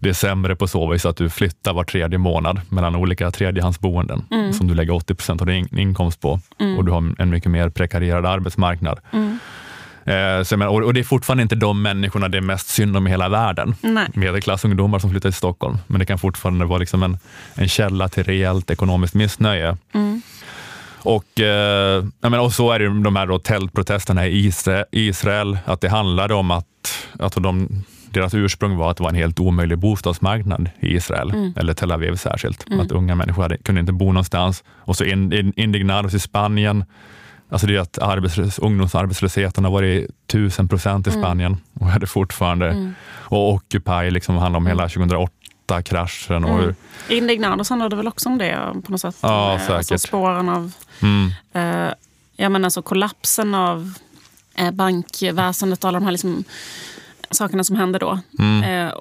[0.00, 4.24] det är sämre på så vis att du flyttar var tredje månad mellan olika tredjehandsboenden
[4.30, 4.52] mm.
[4.52, 6.78] som du lägger 80 procent av din inkomst på mm.
[6.78, 9.00] och du har en mycket mer prekarierad arbetsmarknad.
[9.12, 9.38] Mm.
[10.04, 13.28] Eh, och det är fortfarande inte de människorna det är mest synd om i hela
[13.28, 13.74] världen.
[13.80, 14.08] Nej.
[14.14, 15.78] Medelklassungdomar som flyttar till Stockholm.
[15.86, 17.18] Men det kan fortfarande vara liksom en,
[17.54, 19.76] en källa till rejält ekonomiskt missnöje.
[19.92, 20.22] Mm.
[21.04, 24.52] Och, eh, menar, och så är det de här då tältprotesterna i
[24.90, 26.66] Israel, att det handlade om att,
[27.18, 27.68] att de,
[28.10, 31.54] deras ursprung var att det var en helt omöjlig bostadsmarknad i Israel, mm.
[31.56, 32.68] eller Tel Aviv särskilt.
[32.68, 32.80] Mm.
[32.80, 34.64] Att unga människor hade, kunde inte bo någonstans.
[34.76, 36.84] Och så in, Indignados i Spanien,
[37.54, 41.22] Alltså det är att arbetslös, ungdomsarbetslösheten har varit tusen procent i mm.
[41.22, 41.62] Spanien mm.
[41.80, 42.70] och är det fortfarande.
[42.70, 42.94] Mm.
[43.10, 46.44] Och Occupy liksom handlar om hela 2008-kraschen.
[46.44, 46.58] Mm.
[46.58, 46.74] mm.
[47.08, 49.16] Indignados handlade väl också om det på något sätt?
[49.20, 49.92] Ja, alltså säkert.
[49.92, 51.30] Alltså spåren av mm.
[51.52, 51.94] eh,
[52.36, 53.94] ja, men alltså kollapsen av
[54.54, 56.44] eh, bankväsendet och alla de här liksom,
[57.30, 58.18] sakerna som hände då.
[58.38, 58.86] Mm.
[58.88, 58.94] Eh,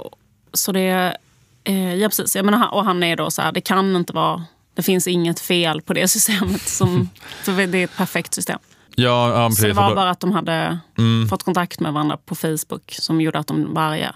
[0.54, 1.18] så det,
[1.64, 2.36] eh, ja precis.
[2.36, 5.40] Jag menar, och han är då så här, det kan inte vara det finns inget
[5.40, 6.62] fel på det systemet.
[6.62, 7.10] Som,
[7.46, 8.60] så det är ett perfekt system.
[8.96, 11.28] Ja, ja, så det var bara att de hade mm.
[11.30, 14.16] fått kontakt med varandra på Facebook som gjorde att de var arga.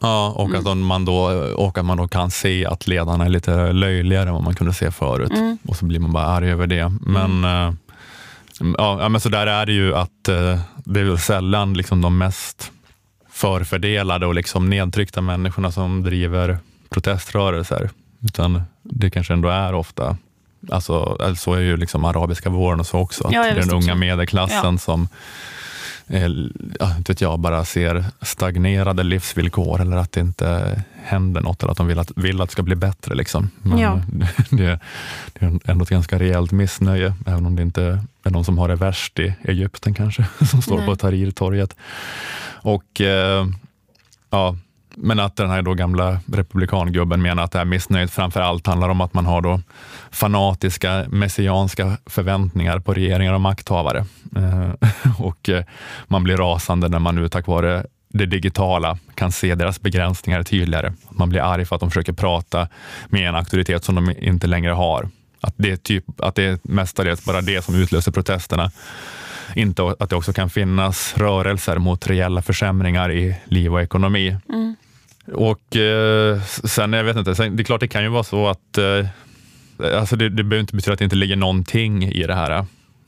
[0.00, 0.66] Ja, och, mm.
[0.66, 1.20] att man då,
[1.56, 4.72] och att man då kan se att ledarna är lite löjligare än vad man kunde
[4.72, 5.30] se förut.
[5.30, 5.58] Mm.
[5.68, 6.92] Och så blir man bara arg över det.
[7.00, 7.76] Men, mm.
[8.60, 12.18] äh, ja, men så där är det ju att äh, det är sällan liksom de
[12.18, 12.72] mest
[13.30, 17.90] förfördelade och liksom nedtryckta människorna som driver proteströrelser.
[18.20, 20.16] Utan det kanske ändå är ofta,
[20.70, 23.70] alltså, så är ju liksom arabiska våren och så också, att ja, det är den
[23.70, 24.78] unga medelklassen ja.
[24.78, 25.08] som
[26.08, 31.72] ja, inte vet jag, bara ser stagnerade livsvillkor eller att det inte händer något eller
[31.72, 33.14] att de vill att, vill att det ska bli bättre.
[33.14, 33.50] Liksom.
[33.62, 34.00] Men ja.
[34.50, 34.80] det,
[35.32, 38.68] det, är ändå ett ganska rejält missnöje, även om det inte är de som har
[38.68, 40.86] det värst i Egypten kanske, som står Nej.
[40.86, 41.76] på Tahrirtorget.
[42.62, 43.46] Och eh,
[44.30, 44.56] ja,
[45.00, 48.88] men att den här då gamla republikangubben menar att det här missnöjet framför allt handlar
[48.88, 49.60] om att man har då
[50.10, 54.04] fanatiska messianska förväntningar på regeringar och makthavare.
[54.36, 54.70] Eh,
[55.18, 55.64] och eh,
[56.06, 60.92] man blir rasande när man nu tack vare det digitala kan se deras begränsningar tydligare.
[61.10, 62.68] Man blir arg för att de försöker prata
[63.08, 65.08] med en auktoritet som de inte längre har.
[65.40, 68.70] Att det är, typ, att det är mestadels bara det som utlöser protesterna.
[69.54, 74.36] Inte att det också kan finnas rörelser mot reella försämringar i liv och ekonomi.
[74.48, 74.76] Mm.
[75.32, 78.48] Och eh, sen, jag vet inte, sen, det är klart det kan ju vara så
[78.48, 79.06] att eh,
[79.98, 82.64] alltså det, det behöver inte betyda att det inte ligger någonting i det här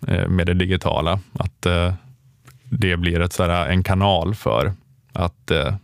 [0.07, 1.21] eh, med det digitala.
[1.33, 1.95] Att eh,
[2.65, 4.73] det blir ett, sådär, en kanal för
[5.13, 5.75] att eh,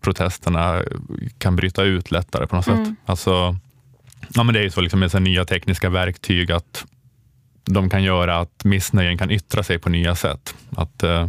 [0.00, 0.82] protesterna
[1.38, 2.84] kan bryta ut lättare på något mm.
[2.84, 2.94] sätt.
[3.04, 3.56] Alltså,
[4.34, 6.84] ja, men det är ju så liksom med så nya tekniska verktyg att
[7.64, 10.54] de kan göra att missnöjen kan yttra sig på nya sätt.
[10.76, 11.28] Att eh,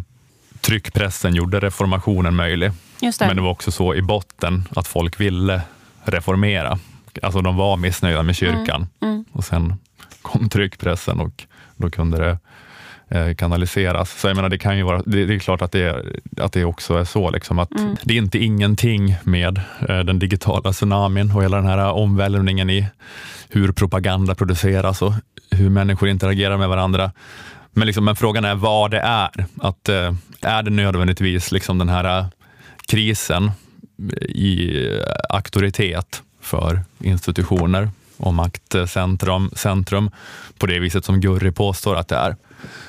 [0.62, 2.72] tryckpressen gjorde reformationen möjlig
[3.02, 3.26] det.
[3.28, 5.62] Men det var också så i botten att folk ville
[6.04, 6.80] reformera.
[7.22, 9.14] Alltså de var missnöjda med kyrkan mm.
[9.14, 9.26] Mm.
[9.32, 9.74] och sen
[10.22, 11.46] kom tryckpressen och
[11.76, 12.38] då kunde det
[13.20, 14.20] eh, kanaliseras.
[14.20, 16.06] Så jag menar, det kan ju vara, det, det är klart att det,
[16.38, 17.30] att det också är så.
[17.30, 17.96] Liksom, att mm.
[18.04, 22.88] Det är inte ingenting med eh, den digitala tsunamin och hela den här omvälvningen i
[23.50, 25.14] hur propaganda produceras och
[25.52, 27.12] hur människor interagerar med varandra.
[27.72, 29.46] Men, liksom, men frågan är vad det är.
[29.62, 30.14] Att, eh,
[30.46, 32.26] är det nödvändigtvis liksom den här
[32.88, 33.52] krisen
[34.22, 34.78] i
[35.30, 40.10] auktoritet för institutioner och maktcentrum centrum,
[40.58, 42.36] på det viset som Gurri påstår att det är.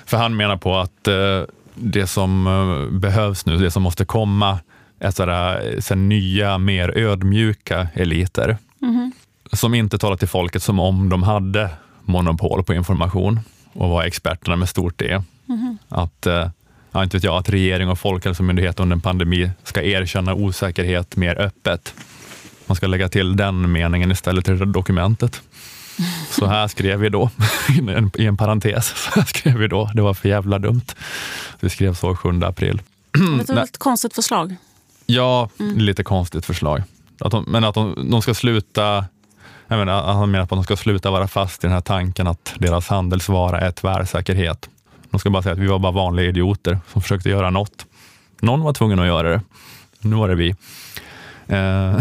[0.05, 1.43] För han menar på att eh,
[1.75, 4.59] det som eh, behövs nu, det som måste komma,
[4.99, 8.57] är sådär, så nya, mer ödmjuka eliter.
[8.83, 9.13] Mm.
[9.53, 11.71] Som inte talar till folket som om de hade
[12.05, 13.41] monopol på information
[13.73, 15.23] och var experterna med stort E.
[15.49, 15.79] Mm.
[15.89, 16.49] Att eh,
[16.93, 21.41] ja, inte vet jag, att regering och folkhälsomyndighet under en pandemi ska erkänna osäkerhet mer
[21.41, 21.95] öppet.
[22.67, 25.43] Man ska lägga till den meningen istället till dokumentet.
[26.31, 27.31] Så här skrev vi då,
[28.15, 28.87] i en parentes.
[28.97, 30.87] Så här skrev vi då, det var för jävla dumt.
[31.61, 32.83] Vi skrev så 7 april.
[33.47, 34.57] Det är ett konstigt förslag.
[35.07, 35.79] Ja, mm.
[35.79, 36.83] lite konstigt förslag.
[37.21, 39.05] Att de, men att de, de ska sluta
[39.69, 42.55] jag menar, han menar att de ska sluta vara fast i den här tanken att
[42.59, 44.69] deras handelsvara är tvärsäkerhet.
[45.13, 47.87] De ska bara säga att vi var bara vanliga idioter som försökte göra något.
[48.41, 49.41] Någon var tvungen att göra det.
[50.01, 50.55] Nu var det vi.
[51.49, 52.01] Mm.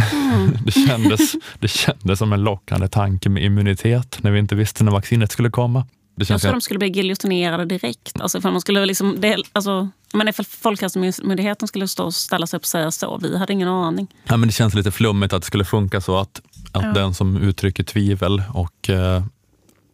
[0.66, 4.92] det, kändes, det kändes som en lockande tanke med immunitet när vi inte visste när
[4.92, 5.86] vaccinet skulle komma.
[6.16, 6.56] Det känns jag tror att...
[6.56, 8.22] de skulle bli giljotinerade direkt.
[8.22, 12.58] Alltså för man skulle liksom, det, alltså, men ifall Folkhälsomyndigheten skulle stå och ställa sig
[12.58, 14.08] upp och säga så, vi hade ingen aning.
[14.24, 16.92] Ja, men det känns lite flummigt att det skulle funka så att, att ja.
[16.92, 19.24] den som uttrycker tvivel och eh,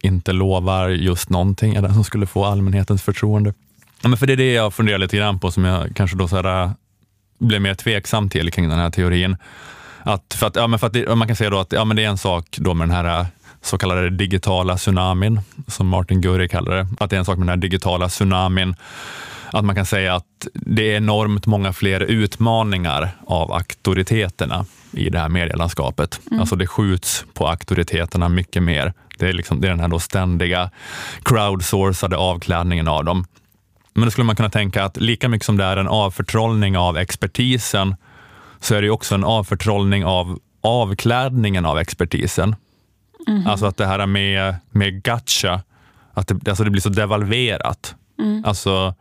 [0.01, 3.53] inte lovar just någonting är den som skulle få allmänhetens förtroende.
[4.01, 6.27] Ja, men för det är det jag funderar lite grann på som jag kanske då
[6.27, 6.71] så här,
[7.39, 9.37] blev mer tveksam till kring den här teorin.
[10.03, 11.97] Att, för att, ja, men för att det, man kan säga då att ja, men
[11.97, 13.25] det är en sak då med den här
[13.61, 16.87] så kallade digitala tsunamin, som Martin Gurri kallar det.
[16.99, 18.75] Att det är en sak med den här digitala tsunamin
[19.51, 25.19] att man kan säga att det är enormt många fler utmaningar av auktoriteterna i det
[25.19, 26.19] här medielandskapet.
[26.27, 26.39] Mm.
[26.39, 28.93] Alltså det skjuts på auktoriteterna mycket mer.
[29.17, 30.71] Det är, liksom, det är den här då ständiga
[31.23, 33.25] crowdsourcade avklädningen av dem.
[33.93, 36.97] Men då skulle man kunna tänka att lika mycket som det är en avförtrollning av
[36.97, 37.95] expertisen,
[38.59, 42.55] så är det också en avförtrollning av avklädningen av expertisen.
[43.27, 43.47] Mm.
[43.47, 45.61] Alltså att det här med, med gacha,
[46.13, 47.95] att det, alltså det blir så devalverat.
[48.19, 48.45] Mm.
[48.45, 48.95] Alltså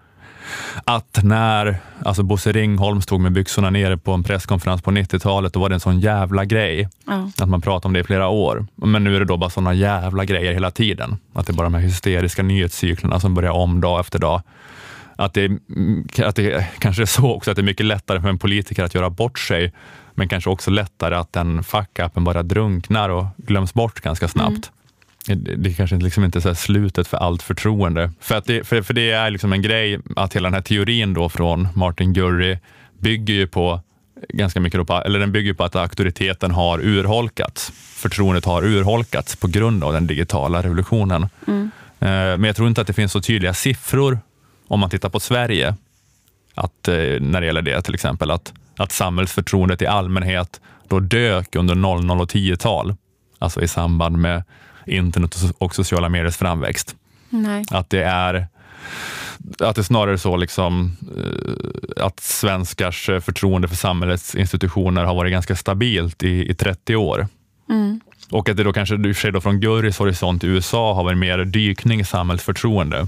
[0.85, 5.61] att när alltså Bosse Ringholm stod med byxorna nere på en presskonferens på 90-talet, då
[5.61, 6.89] var det en sån jävla grej.
[7.07, 7.31] Ja.
[7.39, 8.67] Att man pratade om det i flera år.
[8.75, 11.17] Men nu är det då bara såna jävla grejer hela tiden.
[11.33, 14.43] Att det är bara de här hysteriska nyhetscyklerna som börjar om dag efter dag.
[15.17, 15.59] Att det,
[16.25, 18.95] att det kanske är så också att det är mycket lättare för en politiker att
[18.95, 19.73] göra bort sig,
[20.15, 24.51] men kanske också lättare att den fuck-upen bara drunknar och glöms bort ganska snabbt.
[24.51, 24.76] Mm
[25.35, 28.13] det kanske liksom inte är slutet för allt förtroende.
[28.21, 31.15] För, att det, för, för det är liksom en grej att hela den här teorin
[31.15, 32.59] då från Martin Gurry
[33.01, 33.81] bygger ju på
[34.29, 37.73] ganska mycket på, eller den bygger på att auktoriteten har urholkats.
[37.75, 41.29] Förtroendet har urholkats på grund av den digitala revolutionen.
[41.47, 41.71] Mm.
[42.01, 44.19] Eh, men jag tror inte att det finns så tydliga siffror
[44.69, 45.75] om man tittar på Sverige,
[46.55, 51.57] att, eh, när det gäller det till exempel, att, att samhällsförtroendet i allmänhet då dök
[51.57, 52.95] under 00 och 10-tal,
[53.39, 54.43] alltså i samband med
[54.87, 56.95] internet och sociala mediers framväxt.
[57.31, 57.65] Nej.
[57.71, 58.47] Att det är
[59.59, 65.33] att det snarare är så liksom, eh, att svenskars förtroende för samhällets institutioner har varit
[65.33, 67.29] ganska stabilt i, i 30 år.
[67.69, 68.01] Mm.
[68.31, 70.95] Och att det då kanske i och för sig då från Gurris horisont i USA
[70.95, 72.99] har varit mer dykning i samhällsförtroende.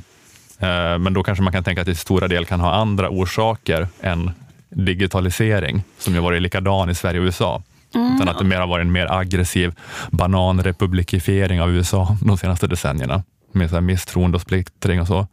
[0.58, 3.10] Eh, men då kanske man kan tänka att det i stora del kan ha andra
[3.10, 4.30] orsaker än
[4.68, 7.62] digitalisering, som ju varit likadan i Sverige och USA.
[7.94, 8.14] Mm.
[8.14, 9.74] Utan att det mer har varit en mer aggressiv
[10.10, 13.22] bananrepublikifiering av USA de senaste decennierna.
[13.52, 15.26] Med så här misstroende och splittring och så.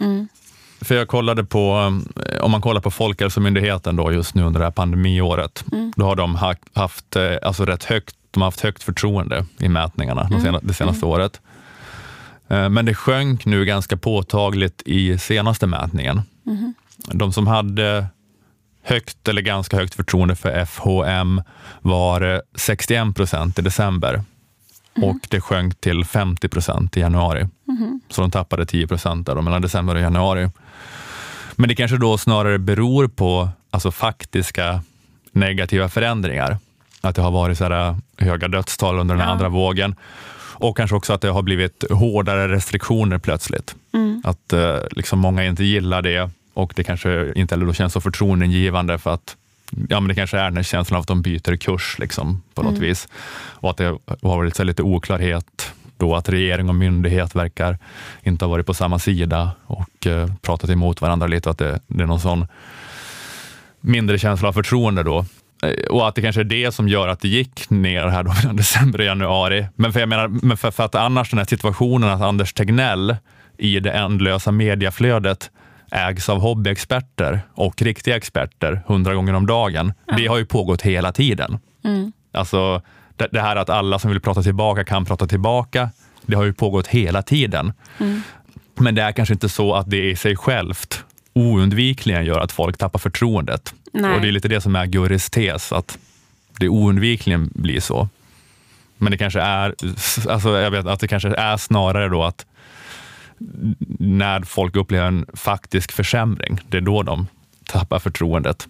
[0.00, 0.28] Mm.
[0.80, 1.92] För jag kollade på,
[2.26, 5.92] eh, om man kollar på Folkhälsomyndigheten då just nu under det här pandemiåret, mm.
[5.96, 6.34] då har de
[6.74, 10.42] haft eh, alltså rätt högt, de har haft högt förtroende i mätningarna mm.
[10.42, 11.14] de det senaste mm.
[11.14, 11.40] året.
[12.48, 16.22] Eh, men det sjönk nu ganska påtagligt i senaste mätningen.
[16.46, 16.74] Mm.
[17.12, 18.06] De som hade
[18.88, 21.42] högt eller ganska högt förtroende för FHM
[21.80, 24.22] var 61 procent i december
[24.96, 25.08] mm.
[25.08, 27.48] och det sjönk till 50 procent i januari.
[27.68, 28.00] Mm.
[28.08, 30.50] Så de tappade 10 procent mellan december och januari.
[31.52, 34.82] Men det kanske då snarare beror på alltså, faktiska
[35.32, 36.58] negativa förändringar.
[37.00, 39.30] Att det har varit så här höga dödstal under den ja.
[39.30, 39.94] andra vågen
[40.60, 43.74] och kanske också att det har blivit hårdare restriktioner plötsligt.
[43.94, 44.22] Mm.
[44.24, 48.00] Att eh, liksom många inte gillar det och det kanske inte heller då känns så
[48.00, 49.36] förtroendeingivande för att
[49.88, 52.62] ja, men det kanske är den här känslan av att de byter kurs liksom, på
[52.62, 52.82] något mm.
[52.82, 53.08] vis.
[53.34, 57.78] Och att det har varit så lite oklarhet då att regering och myndighet verkar
[58.22, 61.50] inte ha varit på samma sida och eh, pratat emot varandra lite.
[61.50, 62.46] Att det, det är någon sån
[63.80, 65.24] mindre känsla av förtroende då.
[65.62, 68.32] Eh, och att det kanske är det som gör att det gick ner här då
[68.42, 69.66] mellan december och januari.
[69.76, 73.16] Men för, jag menar, men för, för att annars den här situationen att Anders Tegnell
[73.58, 75.50] i det ändlösa mediaflödet
[75.90, 79.92] ägs av hobbyexperter och riktiga experter hundra gånger om dagen.
[80.06, 80.14] Ja.
[80.16, 81.58] Det har ju pågått hela tiden.
[81.84, 82.12] Mm.
[82.32, 82.82] Alltså,
[83.16, 85.90] det, det, här att alla som vill prata tillbaka kan prata tillbaka,
[86.26, 87.72] det har ju pågått hela tiden.
[87.98, 88.22] Mm.
[88.74, 92.76] Men det är kanske inte så att det i sig självt oundvikligen gör att folk
[92.76, 93.74] tappar förtroendet.
[93.92, 94.14] Nej.
[94.14, 95.98] Och Det är lite det som är Gurris tes, att
[96.58, 98.08] det oundvikligen blir så.
[98.98, 99.74] Men det kanske är,
[100.28, 102.46] alltså jag vet att det kanske är snarare då att
[103.98, 107.26] när folk upplever en faktisk försämring, det är då de
[107.66, 108.68] tappar förtroendet.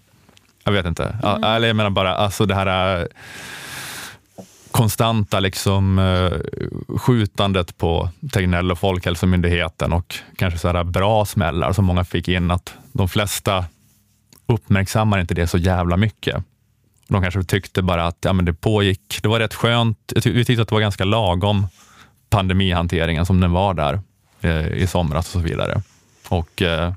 [0.64, 1.18] Jag vet inte.
[1.22, 1.44] Mm.
[1.44, 3.06] Eller jag menar bara, alltså det här äh,
[4.70, 11.84] konstanta liksom, äh, skjutandet på Tegnell och Folkhälsomyndigheten och kanske så här bra smällar som
[11.84, 13.64] många fick in, att de flesta
[14.46, 16.44] uppmärksammar inte det så jävla mycket.
[17.08, 20.12] De kanske tyckte bara att ja, men det pågick, det var rätt skönt.
[20.24, 21.66] Vi tyckte att det var ganska lagom
[22.30, 24.00] pandemihanteringen som den var där.
[24.40, 25.82] Eh, i somras och så vidare.
[26.28, 26.92] Och eh,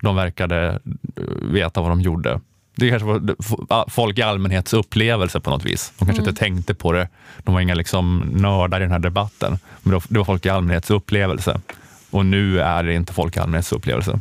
[0.00, 0.80] de verkade
[1.16, 2.40] eh, veta vad de gjorde.
[2.76, 5.92] Det kanske var folk i allmänhets upplevelse på något vis.
[5.98, 6.28] De kanske mm.
[6.28, 7.08] inte tänkte på det.
[7.38, 9.58] De var inga liksom nördar i den här debatten.
[9.82, 11.60] Men det var folk i allmänhets upplevelse.
[12.10, 14.20] Och nu är det inte folk i allmänhets upplevelse.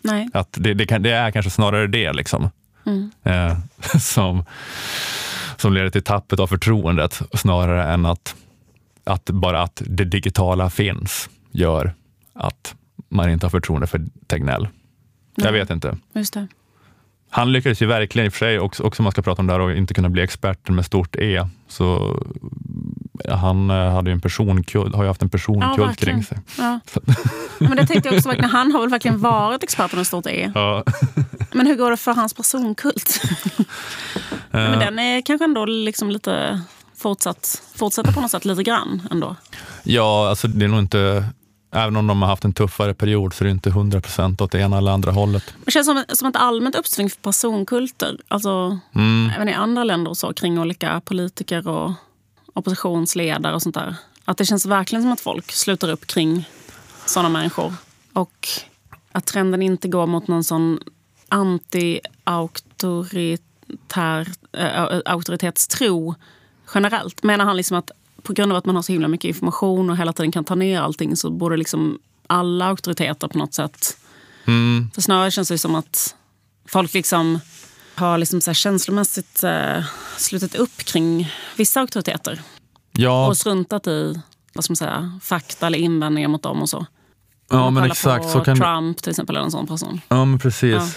[0.00, 0.28] Nej.
[0.32, 2.50] Att det, det, kan, det är kanske snarare det liksom.
[2.86, 3.10] Mm.
[3.22, 3.56] Eh,
[4.00, 4.44] som,
[5.56, 8.34] som leder till tappet av förtroendet snarare än att,
[9.04, 11.94] att bara att det digitala finns gör
[12.32, 12.74] att
[13.08, 14.68] man inte har förtroende för Tegnell.
[15.34, 15.96] Jag vet inte.
[16.12, 16.46] Just det.
[17.30, 19.46] han lyckades ju verkligen, i och för sig, också, också om man ska prata om
[19.46, 22.16] det här och inte kunna bli experten med stort E, så
[23.28, 26.38] han eh, hade ju en personkult, har ju haft en personkult ja, kring sig.
[26.58, 26.80] Ja.
[27.58, 30.52] Men det tänkte jag också, verkligen, han har väl verkligen varit experten med stort E.
[30.54, 30.84] Ja.
[31.52, 33.22] Men hur går det för hans personkult?
[34.50, 36.62] Men den är kanske ändå liksom lite
[36.96, 39.36] fortsatt, fortsätter på något sätt lite grann ändå?
[39.82, 41.24] Ja, alltså det är nog inte
[41.74, 44.52] Även om de har haft en tuffare period så är det inte 100 procent åt
[44.52, 45.54] det ena eller andra hållet.
[45.64, 48.18] Det känns som, som ett allmänt uppsving för personkulter.
[48.28, 49.30] Alltså, mm.
[49.36, 51.92] Även i andra länder och så, kring olika politiker och
[52.52, 53.96] oppositionsledare och sånt där.
[54.24, 56.48] Att det känns verkligen som att folk sluter upp kring
[57.06, 57.74] sådana människor.
[58.12, 58.48] Och
[59.12, 60.80] att trenden inte går mot någon sån
[61.28, 66.14] anti-auktoritär äh, auktoritetstro
[66.74, 67.22] generellt.
[67.22, 67.90] Menar han liksom att
[68.22, 70.54] på grund av att man har så himla mycket information och hela tiden kan ta
[70.54, 73.96] ner allting så borde liksom alla auktoriteter på något sätt...
[74.44, 74.90] Mm.
[74.94, 76.14] För snarare känns det som att
[76.68, 77.40] folk liksom
[77.94, 79.84] har liksom så känslomässigt eh,
[80.16, 82.42] slutit upp kring vissa auktoriteter.
[82.92, 83.26] Ja.
[83.26, 84.22] Och struntat i
[84.54, 86.86] vad ska man säga, fakta eller invändningar mot dem och så.
[87.50, 88.30] Ja, men exakt.
[88.30, 90.00] Så kan Trump till exempel, eller en sån person.
[90.08, 90.72] Ja, men precis.
[90.72, 90.88] Ja.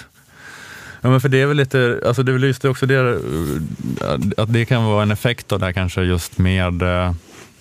[1.05, 3.19] Ja, men för det är väl lite, alltså det är väl just också det,
[4.37, 7.13] att det kan vara en effekt av det här kanske just med eh,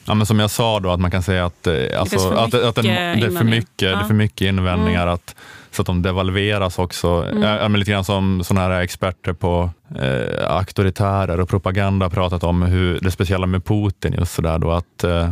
[0.06, 2.74] Ja, men som jag sa då, att man kan säga att, eh, alltså, att, att
[2.74, 3.88] den, det, är för mycket, ja.
[3.88, 5.02] det är för mycket invändningar.
[5.02, 5.14] Mm.
[5.14, 5.34] Att,
[5.70, 7.08] så att de devalveras också.
[7.08, 7.42] Mm.
[7.42, 12.98] Ja, lite grann som sådana här experter på eh, auktoritärer och propaganda pratat om hur
[13.00, 15.30] det speciella med Putin, just sådär då att eh,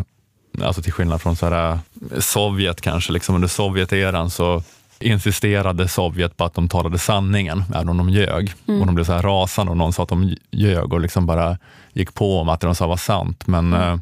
[0.61, 1.79] Alltså till skillnad från så här,
[2.19, 4.63] Sovjet kanske, liksom under Sovjeteran så
[5.03, 8.55] insisterade Sovjet på att de talade sanningen, även om de ljög.
[8.69, 8.81] Mm.
[8.81, 11.59] Och de blev så här rasande om någon sa att de ljög och liksom bara
[11.93, 13.47] gick på om att det de sa var sant.
[13.47, 13.93] Men mm.
[13.93, 13.99] eh,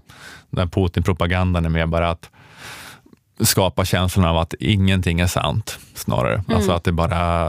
[0.50, 2.30] den Putin-propagandan är mer bara att
[3.40, 6.34] skapa känslan av att ingenting är sant, snarare.
[6.34, 6.56] Mm.
[6.56, 7.48] Alltså att det bara,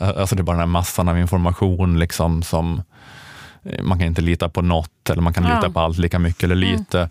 [0.00, 2.82] alltså det är bara den här massan av information liksom som
[3.62, 5.54] eh, man kan inte lita på något eller man kan ja.
[5.54, 6.78] lita på allt lika mycket eller mm.
[6.78, 6.98] lite.
[6.98, 7.10] Mm.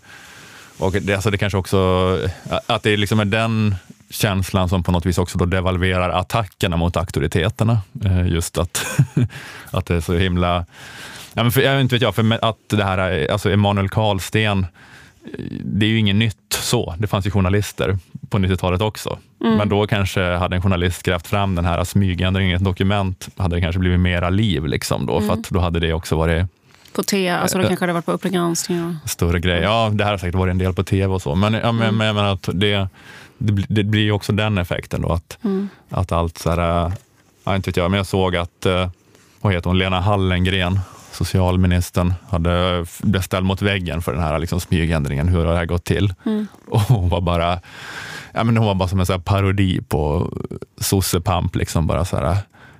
[0.78, 2.18] Och det, alltså det kanske också,
[2.66, 3.74] att det liksom är den
[4.12, 7.78] känslan som på något vis också då devalverar attackerna mot auktoriteterna.
[8.04, 8.86] Eh, just att,
[9.70, 10.66] att det är så himla...
[11.34, 14.66] Ja, men för, jag inte vet jag, för att det här, alltså Emanuel Karlsten,
[15.64, 16.94] det är ju inget nytt så.
[16.98, 17.98] Det fanns ju journalister
[18.28, 19.18] på 90-talet också.
[19.40, 19.56] Mm.
[19.56, 23.56] Men då kanske hade en journalist grävt fram den här smygändringen i ett dokument, hade
[23.56, 25.28] det kanske blivit mera liv liksom då, mm.
[25.28, 26.46] för att då hade det också varit
[26.92, 28.96] på tv, alltså det kanske hade varit på Uppdrag granskning?
[29.06, 29.60] Större grej.
[29.60, 31.34] Ja, det här har säkert varit en del på tv och så.
[31.34, 31.96] Men, ja, men, mm.
[31.96, 32.88] men jag menar att det,
[33.42, 35.68] det, det blir ju också den effekten då, att, mm.
[35.88, 36.92] att allt så här,
[37.44, 38.88] ja, inte vet jag, men jag såg att, eh,
[39.40, 40.80] vad heter hon, Lena Hallengren,
[41.12, 45.28] socialministern, hade blivit ställd mot väggen för den här liksom, smygändringen.
[45.28, 46.14] Hur har det här gått till?
[46.26, 46.46] Mm.
[46.68, 47.60] Och hon var bara
[48.32, 50.30] ja, men hon var bara som en så parodi på
[50.80, 51.56] sossepamp.
[51.56, 52.36] Liksom bara så här,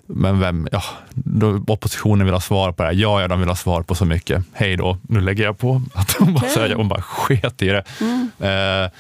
[0.07, 2.95] men vem, ja, då, oppositionen vill ha svar på det här.
[2.97, 4.45] Ja, ja, de vill ha svar på så mycket.
[4.53, 5.83] Hej då, nu lägger jag på.
[5.95, 6.69] Att hon, bara, okay.
[6.69, 7.85] här, hon bara sket i det.
[8.01, 8.31] Mm.
[8.39, 8.91] Eh,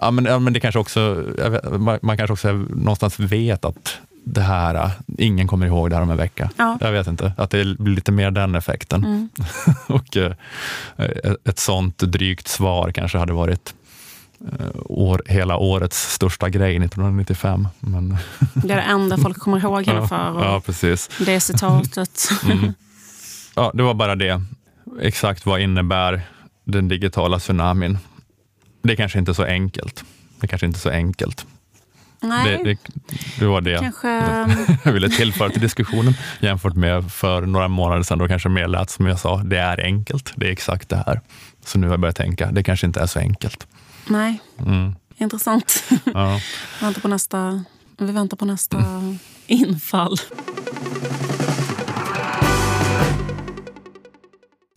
[0.00, 4.40] ja, men, ja, men det kanske också, vet, man, kanske också någonstans vet att det
[4.40, 6.50] här, ingen kommer ihåg det här om en vecka.
[6.56, 6.78] Ja.
[6.80, 9.04] Jag vet inte, att det blir lite mer den effekten.
[9.04, 9.28] Mm.
[9.86, 10.32] och eh,
[11.44, 13.74] ett sånt drygt svar kanske hade varit
[14.40, 17.68] eh, år, hela årets största grej 1995.
[17.80, 18.16] Men
[18.54, 20.16] det är det enda folk kommer ihåg henne för.
[20.16, 21.10] ja, precis.
[21.18, 22.28] Det citatet.
[22.44, 22.74] mm.
[23.54, 24.42] Ja, det var bara det.
[25.00, 26.22] Exakt vad innebär
[26.64, 27.98] den digitala tsunamin?
[28.84, 30.04] Det är kanske inte är så enkelt.
[30.40, 31.46] Det är kanske inte är så enkelt.
[32.20, 32.58] Nej.
[32.64, 32.78] Det, det,
[33.38, 34.08] det var det kanske...
[34.84, 38.90] jag ville tillföra till diskussionen jämfört med för några månader sedan då kanske mer lät
[38.90, 40.32] som jag sa, det är enkelt.
[40.36, 41.20] Det är exakt det här.
[41.64, 43.66] Så nu har jag börjat tänka, det kanske inte är så enkelt.
[44.08, 44.94] Nej, mm.
[45.16, 45.84] intressant.
[46.04, 46.40] Ja.
[46.80, 47.64] väntar på nästa,
[47.98, 49.18] vi väntar på nästa mm.
[49.46, 50.16] infall.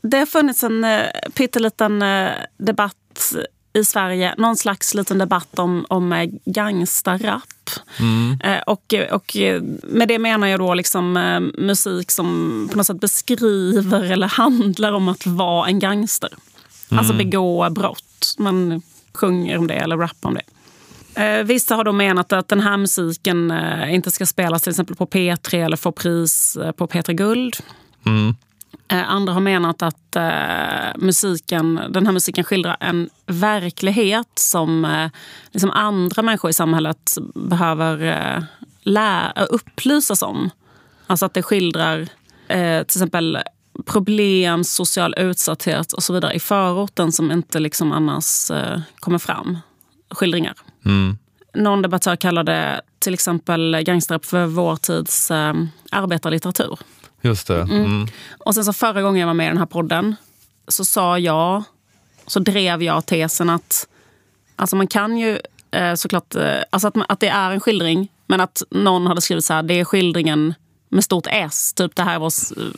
[0.04, 1.02] Det har funnits en uh,
[1.34, 3.34] pytteliten uh, debatt
[3.78, 7.70] i Sverige någon slags liten debatt om, om eh, gangsterrap.
[8.00, 8.40] Mm.
[8.44, 9.38] Eh, och, och
[9.84, 14.92] med det menar jag då liksom eh, musik som på något sätt beskriver eller handlar
[14.92, 16.30] om att vara en gangster.
[16.92, 17.00] Mm.
[17.00, 18.36] Alltså begå brott.
[18.38, 18.82] Man
[19.14, 20.44] sjunger om det eller rappar om det.
[21.44, 23.54] Vissa har då menat att den här musiken
[23.90, 27.56] inte ska spelas till exempel på P3 eller få pris på P3 Guld.
[28.06, 28.36] Mm.
[28.88, 35.10] Eh, andra har menat att eh, musiken, den här musiken skildrar en verklighet som eh,
[35.52, 38.44] liksom andra människor i samhället behöver eh,
[38.82, 40.50] lära, upplysas om.
[41.08, 42.00] Alltså att det skildrar
[42.48, 43.38] eh, till exempel
[43.86, 49.58] problem, social utsatthet och så vidare i förorten som inte liksom annars eh, kommer fram.
[50.10, 50.54] Skildringar.
[50.86, 51.18] Mm.
[51.54, 55.32] Någon debattör kallar det till exempel gangsterrap för vår tids
[55.92, 56.80] arbetarlitteratur.
[57.28, 57.62] Just det.
[57.62, 58.08] Mm.
[58.38, 60.16] Och sen så förra gången jag var med i den här podden
[60.68, 61.64] så sa jag,
[62.28, 63.88] så drev jag tesen att
[64.56, 65.40] alltså man kan ju
[65.72, 69.22] eh, såklart, eh, alltså att, man, att det är en skildring, men att någon hade
[69.22, 70.54] skrivit så här, det är skildringen
[70.90, 71.74] med stort S.
[71.74, 72.34] Typ det här är vår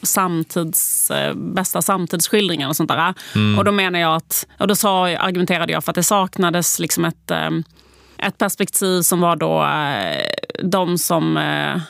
[0.05, 3.13] samtids, eh, bästa samtidsskildringar och sånt där.
[3.57, 7.05] Och då menar jag att, och då sa, argumenterade jag för att det saknades liksom
[7.05, 7.49] ett, eh,
[8.17, 10.23] ett perspektiv som var då eh,
[10.63, 11.81] de som, eh,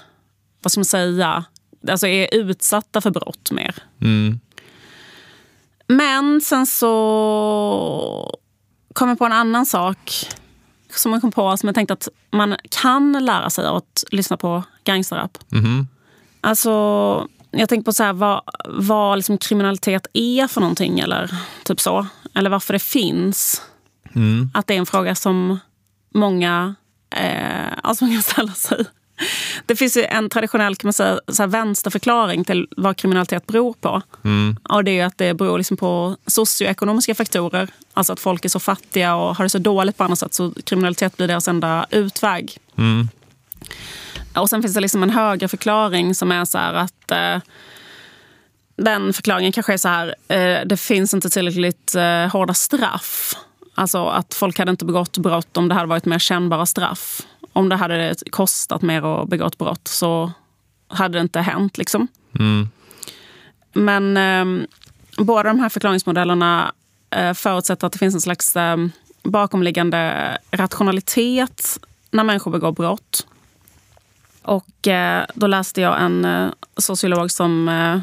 [0.62, 1.44] vad ska man säga,
[1.90, 3.76] alltså är utsatta för brott mer.
[4.02, 4.40] Mm.
[5.88, 8.38] Men sen så
[8.94, 10.28] kom jag på en annan sak
[10.96, 14.38] som jag kom på som jag tänkte att man kan lära sig av att lyssna
[14.38, 15.38] på gangsterrap.
[15.50, 15.88] Mhm.
[16.42, 16.70] Alltså,
[17.52, 21.32] jag tänker på så här, vad, vad liksom kriminalitet är för någonting eller
[21.64, 22.08] typ så.
[22.36, 23.62] Eller varför det finns.
[24.16, 24.52] Mm.
[24.54, 25.60] Att det är en fråga som
[26.14, 26.76] många,
[27.16, 28.86] eh, alltså man kan ställa sig.
[29.66, 33.74] Det finns ju en traditionell kan man säga, så här, vänsterförklaring till vad kriminalitet beror
[33.74, 34.02] på.
[34.24, 34.58] Mm.
[34.64, 37.70] Och det är att det beror liksom på socioekonomiska faktorer.
[37.94, 40.54] Alltså att folk är så fattiga och har det så dåligt på annat sätt så
[40.64, 42.58] kriminalitet blir deras enda utväg.
[42.78, 43.10] Mm.
[44.36, 47.38] Och sen finns det liksom en högre förklaring som är så här att eh,
[48.78, 53.36] den förklaringen kanske är så här, eh, det finns inte tillräckligt eh, hårda straff.
[53.76, 57.22] Alltså att folk hade inte begått brott om det hade varit mer kännbara straff.
[57.60, 60.32] Om det hade kostat mer att begå ett brott så
[60.88, 61.78] hade det inte hänt.
[61.78, 62.08] Liksom.
[62.40, 62.70] Mm.
[63.74, 64.68] Men eh,
[65.18, 66.74] båda de här förklaringsmodellerna
[67.10, 68.78] eh, förutsätter att det finns en slags eh,
[69.24, 71.80] bakomliggande rationalitet
[72.12, 73.28] när människor begår brott.
[74.42, 78.00] Och eh, då läste jag en eh, sociolog som eh,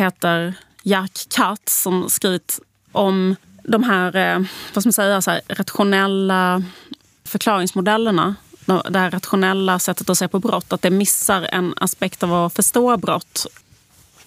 [0.00, 2.60] heter Jack Katz som skrivit
[2.92, 4.38] om de här, eh,
[4.74, 6.62] vad ska man säga, så här, rationella
[7.24, 8.34] förklaringsmodellerna.
[8.66, 10.72] Det här rationella sättet att se på brott.
[10.72, 13.46] Att det missar en aspekt av att förstå brott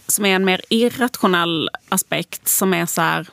[0.08, 3.28] som är en mer irrationell aspekt som är så här,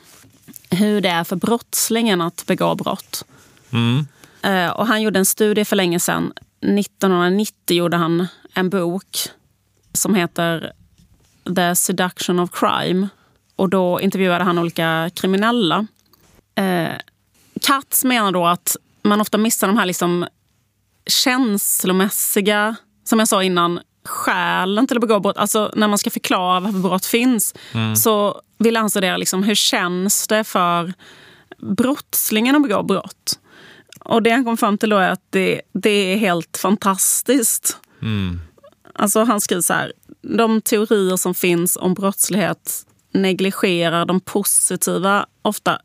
[0.69, 3.25] hur det är för brottslingen att begå brott.
[3.71, 4.07] Mm.
[4.41, 6.33] Eh, och han gjorde en studie för länge sedan.
[6.61, 9.17] 1990 gjorde han en bok
[9.93, 10.73] som heter
[11.55, 13.07] The Seduction of Crime.
[13.55, 15.87] Och då intervjuade han olika kriminella.
[16.55, 16.91] Eh,
[17.61, 20.25] Katz menar då att man ofta missar de här liksom
[21.05, 25.37] känslomässiga, som jag sa innan, skälen till att begå brott.
[25.37, 27.55] Alltså när man ska förklara varför brott finns
[28.03, 30.93] så vill han studera liksom, hur känns det för
[31.77, 33.39] brottslingen att begå brott.
[33.99, 37.77] Och det han kom fram till då är att det, det är helt fantastiskt.
[38.01, 38.39] Mm.
[38.93, 39.93] Alltså han skriver så här.
[40.21, 45.79] De teorier som finns om brottslighet negligerar de positiva, ofta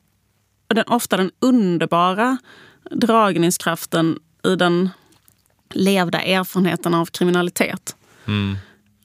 [0.69, 2.39] den, ofta den underbara
[2.91, 4.91] dragningskraften i den
[5.71, 7.97] levda erfarenheten av kriminalitet.
[8.27, 8.57] Mm.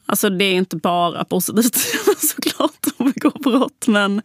[0.05, 1.75] Alltså det är inte bara positivt
[2.17, 4.21] såklart att begå brott men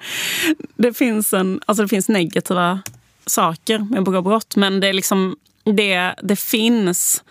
[0.76, 2.80] det finns, en, alltså det finns negativa
[3.26, 4.56] saker med att begå brott.
[4.56, 7.24] Men det, är liksom, det, det finns...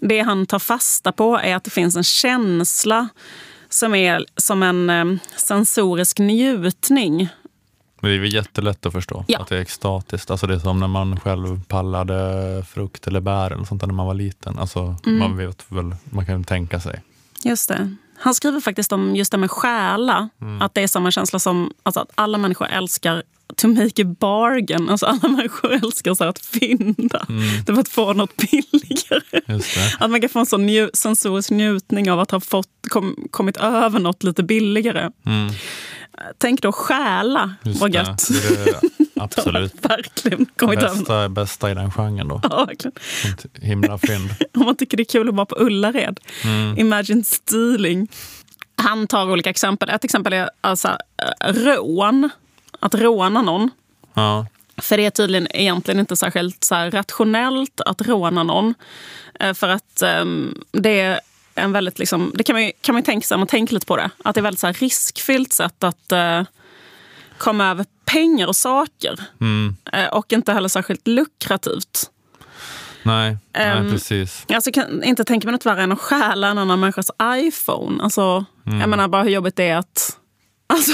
[0.00, 3.08] Det han tar fasta på är att det finns en känsla
[3.68, 5.04] som är som en eh,
[5.36, 7.28] sensorisk njutning.
[8.00, 9.38] Men det är väl jättelätt att förstå Ja.
[9.40, 10.30] att det är extatiskt.
[10.30, 14.06] Alltså det är som när man själv pallade frukt eller bär eller sånt när man
[14.06, 14.58] var liten.
[14.58, 15.18] Alltså Mm.
[15.18, 17.02] man vet väl, man kan tänka sig.
[17.44, 17.94] Just det.
[18.18, 20.28] Han skriver faktiskt om just det med stjäla.
[20.60, 23.22] Att det är samma känsla som alltså att alla människor älskar
[23.56, 24.88] to make a bargain.
[24.88, 27.26] Alltså alla människor älskar så att fynda.
[27.66, 29.40] Det var att få något billigare.
[29.98, 33.56] Att man kan få en sån nju- sensorisk njutning av att ha fått, kom, kommit
[33.56, 35.10] över något lite billigare.
[35.26, 35.52] Mm.
[36.38, 38.28] Tänk då stjäla, Just vad gött.
[38.28, 38.80] Det det
[39.20, 42.40] absolut Verkligen kommit bästa, bästa i den genren då.
[42.42, 42.94] Ja, verkligen.
[43.60, 44.30] Himla fynd.
[44.54, 46.20] Om man tycker det är kul att vara på Ullared.
[46.44, 46.78] Mm.
[46.78, 48.08] Imagine stealing.
[48.76, 49.90] Han tar olika exempel.
[49.90, 52.30] Ett exempel är alltså eh, rån.
[52.80, 53.70] Att råna någon.
[54.14, 54.46] Ja.
[54.76, 58.74] För det är tydligen egentligen inte särskilt så rationellt att råna någon.
[59.40, 61.20] Eh, För att ehm, det är
[61.56, 63.86] en väldigt, liksom, det kan man ju, kan man tänka sig om man tänker lite
[63.86, 64.10] på det.
[64.24, 66.42] Att det är väldigt så riskfyllt sätt att eh,
[67.38, 69.20] komma över pengar och saker.
[69.40, 69.76] Mm.
[69.92, 72.10] Eh, och inte heller särskilt lukrativt.
[73.02, 74.44] Nej, nej, Ehm, precis.
[74.48, 78.02] Alltså, kan inte tänka mig något värre än att stjäla en annan människas iPhone.
[78.02, 80.18] Alltså, Jag menar bara hur jobbigt det är att...
[80.68, 80.92] Alltså,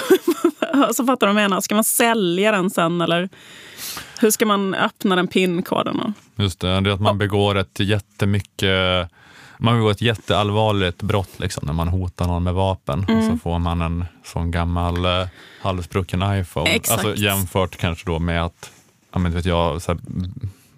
[0.73, 1.61] alltså fattar du vad jag menar?
[1.61, 3.29] Ska man sälja den sen eller
[4.21, 6.01] hur ska man öppna den pinkoden?
[6.01, 9.09] och- Just det, det är att man begår ett jättemycket
[9.63, 13.19] man begår ett jätteallvarligt brott liksom, när man hotar någon med vapen Mm.
[13.19, 15.29] och så får man en sån gammal eh,
[15.61, 16.71] halvsprucken iPhone.
[16.71, 17.05] Exakt.
[17.05, 18.71] Alltså, jämfört kanske då med att
[19.13, 20.01] ja, men, vet jag, så här,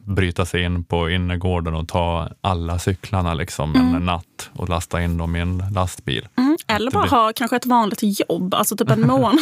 [0.04, 3.94] bryta sig in på innergården och ta alla cyklarna liksom mm.
[3.94, 6.28] en natt och lasta in dem i en lastbil.
[6.36, 6.56] Mm.
[6.66, 9.38] Eller bara ha kanske ett vanligt jobb, alltså typ en månad.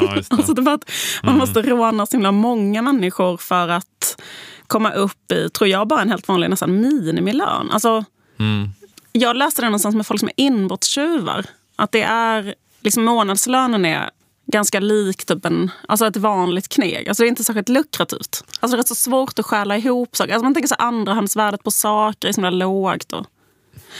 [0.00, 0.90] ja, alltså typ att
[1.22, 1.38] man mm.
[1.38, 4.22] måste råna så himla många människor för att
[4.66, 7.70] komma upp i, tror jag, bara en helt vanlig nästan minimilön.
[7.70, 8.04] Alltså,
[8.38, 8.70] mm.
[9.12, 11.46] Jag läste det någonstans med folk som är inbrottstjuvar.
[11.76, 14.10] Att det är, liksom månadslönen är
[14.46, 17.08] ganska lik typ en, alltså ett vanligt kneg.
[17.08, 18.44] Alltså det är inte särskilt lukrativt.
[18.60, 20.32] Alltså det är så svårt att stjäla ihop saker.
[20.32, 23.12] Alltså man tänker sig andrahandsvärdet på saker är så lågt.
[23.12, 23.26] Och...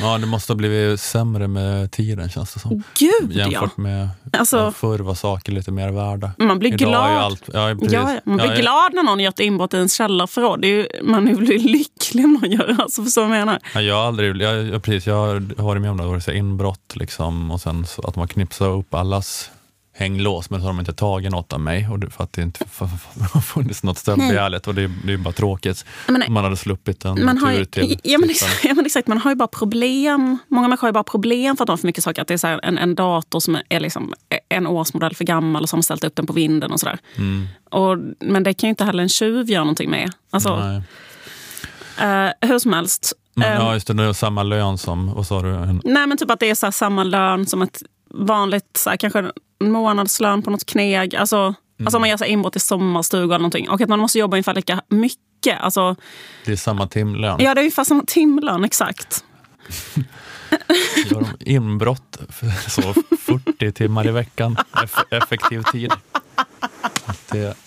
[0.01, 2.83] Ja, det måste ha blivit sämre med tiden känns det som.
[2.99, 3.83] Gud Jämfört ja.
[3.83, 6.31] med alltså, förr var saker lite mer värda.
[6.39, 7.23] Man blir Idag glad.
[7.23, 10.65] Allt, ja, ja, man blir glad när någon gör ett inbrott i ens källarförråd.
[11.03, 12.83] Man blir lycklig om någon gör det.
[12.83, 13.59] Alltså, förstår jag menar?
[13.75, 17.61] Ja, jag har aldrig, jag, precis, jag har varit med om det, inbrott liksom, och
[17.61, 19.51] sen så att man knipsar upp allas
[19.99, 22.65] hänglås men så har de inte tagit något av mig och för att det inte
[23.33, 25.85] har funnits något stöldbegärligt och det är, det är bara tråkigt.
[26.07, 28.01] Men, man hade sluppit en man tur till.
[28.05, 30.39] Ja men, exakt, ja men, exakt, man har ju bara problem.
[30.49, 32.23] Många människor har ju bara problem för att de har för mycket saker.
[32.23, 34.15] Att det är så en, en dator som är liksom
[34.49, 36.99] en årsmodell för gammal och som har ställt upp den på vinden och sådär.
[37.17, 38.15] Mm.
[38.21, 40.13] men det kan ju inte heller en tjuv göra någonting med.
[40.31, 43.13] Alltså, uh, hur som helst.
[43.35, 43.95] Men, ja, ehm, just det.
[43.95, 45.81] Det är samma lön som, vad sa du?
[45.85, 49.19] Nej, men typ att det är så samma lön som ett vanligt, så här, kanske
[49.19, 49.33] en
[49.73, 51.17] månadslön på något kneg.
[51.17, 51.55] Alltså, mm.
[51.85, 53.69] alltså om man gör så inbrott i sommarstuga eller någonting.
[53.69, 55.61] Och att man måste jobba ungefär lika mycket.
[55.61, 55.97] Alltså,
[56.45, 57.37] det är samma timlön?
[57.41, 59.25] Ja, det är ungefär samma timlön, exakt.
[61.11, 62.19] Gör de inbrott
[62.69, 65.93] så 40 timmar i veckan, Eff effektiv tid.
[67.31, 67.57] Det...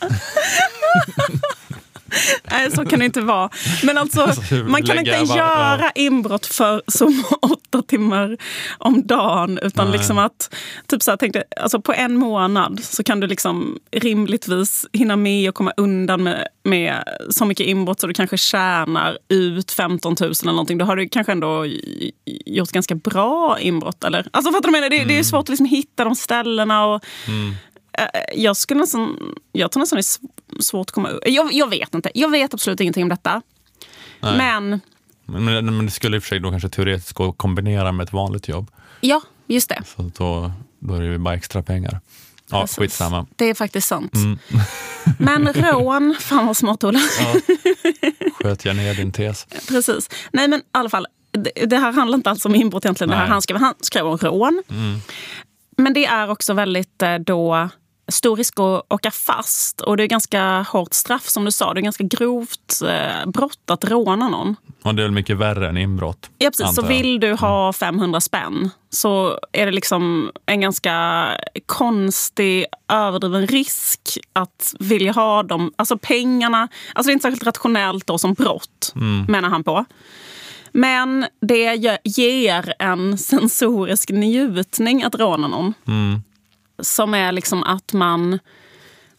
[2.52, 3.50] Nej, så kan det inte vara.
[3.84, 5.92] Men alltså, alltså man kan inte bara, göra ja.
[5.96, 8.38] inbrott för som åtta timmar
[8.78, 9.60] om dagen.
[9.62, 9.98] Utan Nej.
[9.98, 10.56] liksom att,
[10.88, 15.50] typ så här, tänkte, alltså på en månad så kan du liksom rimligtvis hinna med
[15.50, 20.32] och komma undan med, med så mycket inbrott så du kanske tjänar ut 15 000
[20.42, 20.78] eller någonting.
[20.78, 21.66] Då har du kanske ändå
[22.46, 24.04] gjort ganska bra inbrott.
[24.04, 24.28] Eller?
[24.32, 24.90] Alltså fattar du menar?
[24.90, 25.08] Det, mm.
[25.08, 25.24] det är mm.
[25.24, 26.86] svårt att liksom hitta de ställena.
[26.86, 27.56] Och, mm.
[27.98, 29.18] Eh, jag skulle nästan,
[29.52, 32.12] jag tror nästan det är svårt att komma jag, jag vet inte.
[32.14, 33.42] Jag vet absolut ingenting om detta.
[34.20, 34.38] Nej.
[34.38, 34.82] Men...
[35.26, 38.04] Men, men det skulle i och för sig då kanske teoretiskt gå att kombinera med
[38.04, 38.72] ett vanligt jobb.
[39.02, 39.84] Ja, just det.
[39.86, 42.00] Så då, då är det ju bara extra pengar.
[42.52, 42.78] Ja, Precis.
[42.78, 43.26] skitsamma.
[43.36, 44.16] Det är faktiskt sant.
[44.16, 44.40] Mm.
[45.18, 47.00] Men rån, fan vad smart Ola.
[47.20, 47.36] Ja.
[48.34, 49.46] Sköt jag ner din tes.
[49.68, 50.10] Precis.
[50.32, 53.10] Nej men i alla fall, det, det här handlar inte alls om inbrott egentligen.
[53.10, 54.64] Det här han skrev, han skrev om rån.
[54.70, 55.00] Mm.
[55.78, 57.70] Men det är också väldigt eh, då
[58.08, 59.82] stor risk att åka fast.
[59.82, 61.74] Och det är ganska hårt straff som du sa.
[61.74, 64.56] Det är ganska grovt eh, brott att råna någon.
[64.84, 66.30] Och det är väl mycket värre än inbrott?
[66.38, 66.76] Ja, precis.
[66.76, 68.22] Så vill du ha 500 mm.
[68.22, 71.28] spänn så är det liksom en ganska
[71.66, 75.74] konstig, överdriven risk att vilja ha dem.
[75.76, 79.26] Alltså pengarna, alltså det är inte särskilt rationellt då som brott, mm.
[79.28, 79.86] menar han på.
[80.72, 85.74] Men det ger en sensorisk njutning att råna någon.
[85.88, 86.22] Mm
[86.82, 88.40] som är liksom att man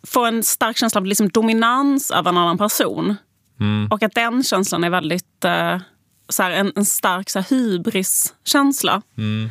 [0.06, 3.16] får en stark känsla av liksom dominans över en annan person.
[3.60, 3.88] Mm.
[3.90, 5.78] Och att den känslan är väldigt eh,
[6.28, 9.02] så en, en, stark så hybriskänsla.
[9.18, 9.50] Mm.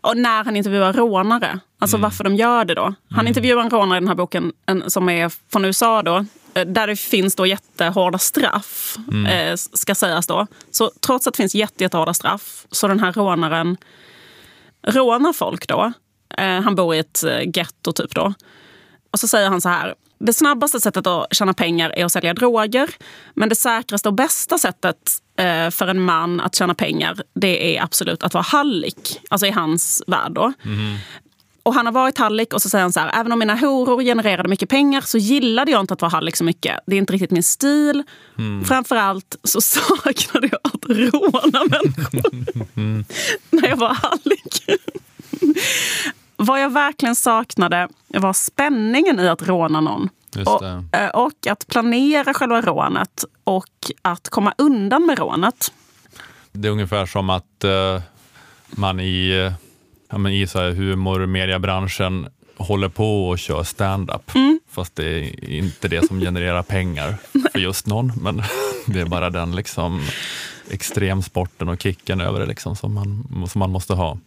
[0.00, 2.02] Och när han intervjuar rånare, alltså mm.
[2.02, 2.94] varför de gör det då.
[3.10, 3.26] Han mm.
[3.26, 6.24] intervjuar en rånare i den här boken en, som är från USA då.
[6.54, 9.26] Eh, där det finns då jättehårda straff, mm.
[9.26, 10.46] eh, ska sägas då.
[10.70, 13.76] Så trots att det finns jätte, jättehårda straff så den här rånaren
[14.86, 15.92] rånar folk då
[16.36, 18.34] han bor i ett eh, getto typ då.
[19.10, 19.94] Och så säger han så här.
[20.20, 22.90] Det snabbaste sättet att tjäna pengar är att sälja droger.
[23.34, 24.96] Men det säkraste och bästa sättet
[25.38, 29.20] eh, för en man att tjäna pengar det är absolut att vara hallick.
[29.30, 30.52] Alltså i hans värld då.
[30.64, 30.96] Mm.
[31.62, 34.02] Och han har varit hallick och så säger han så här, även om mina horor
[34.02, 36.80] genererade mycket pengar så gillade jag inte att vara hallick så mycket.
[36.86, 38.02] Det är inte riktigt min stil.
[38.38, 38.64] Mm.
[38.64, 42.44] Framförallt så saknade jag att råna människor
[43.50, 44.64] när jag var hallick.
[46.36, 50.08] Vad jag verkligen saknade var spänningen i att råna någon.
[50.46, 55.72] Och, eh, och, att planera själva rånet och att komma undan med rånet.
[56.52, 58.02] Det är ungefär som att uh,
[58.70, 59.52] man i, uh,
[60.10, 64.34] ja, men i så här humor och mediebranschen håller på och kör stand-up.
[64.34, 64.60] Mm.
[64.70, 67.16] Fast det är inte det som genererar pengar
[67.52, 68.12] för just någon.
[68.20, 68.42] Men
[68.86, 70.02] det är bara den liksom
[70.70, 74.18] extremsporten och kicken över det liksom som, man, som man måste ha.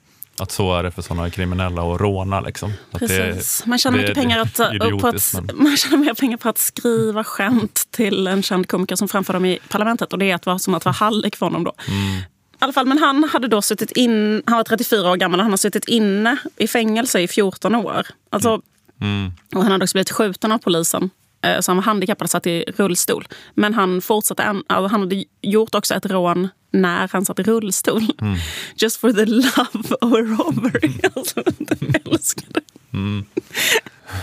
[0.42, 2.42] Att så är det för sådana kriminella att råna.
[2.42, 2.74] Liksom.
[2.92, 3.66] Precis.
[3.66, 4.56] Man tjänar mycket pengar att,
[5.02, 5.64] på att, men...
[5.64, 9.46] man tjänar mer pengar på att skriva skämt till en känd komiker som framför dem
[9.46, 10.14] i parlamentet.
[10.14, 11.64] Och det är att vara som att vara hallick för honom.
[11.64, 11.74] Då.
[11.88, 12.70] Mm.
[12.70, 15.52] I fall, men han hade då suttit in, han var 34 år gammal och han
[15.52, 18.08] har suttit inne i fängelse i 14 år.
[18.30, 18.62] Alltså,
[19.02, 19.32] mm.
[19.56, 21.10] Och han hade också blivit skjuten av polisen.
[21.42, 23.28] Eh, han var handikappad satt i rullstol.
[23.54, 28.04] Men han fortsatte, alltså han hade gjort också ett rån när han satt i rullstol.
[28.22, 28.38] Mm.
[28.76, 30.94] Just for the love of a robbery.
[31.16, 31.44] alltså,
[31.80, 32.98] jag älskar det.
[32.98, 33.26] Mm.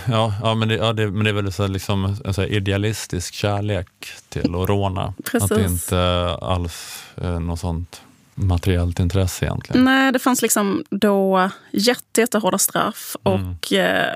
[0.07, 3.33] Ja, ja, men, det, ja det, men det är väl så liksom en så idealistisk
[3.33, 3.87] kärlek
[4.29, 5.13] till att råna.
[5.25, 5.51] Precis.
[5.51, 8.01] Att det inte alls är något sånt
[8.35, 9.85] materiellt intresse egentligen.
[9.85, 13.15] Nej, det fanns liksom då jätte, jättehårda straff.
[13.23, 13.49] Mm.
[13.49, 14.15] Och, mm.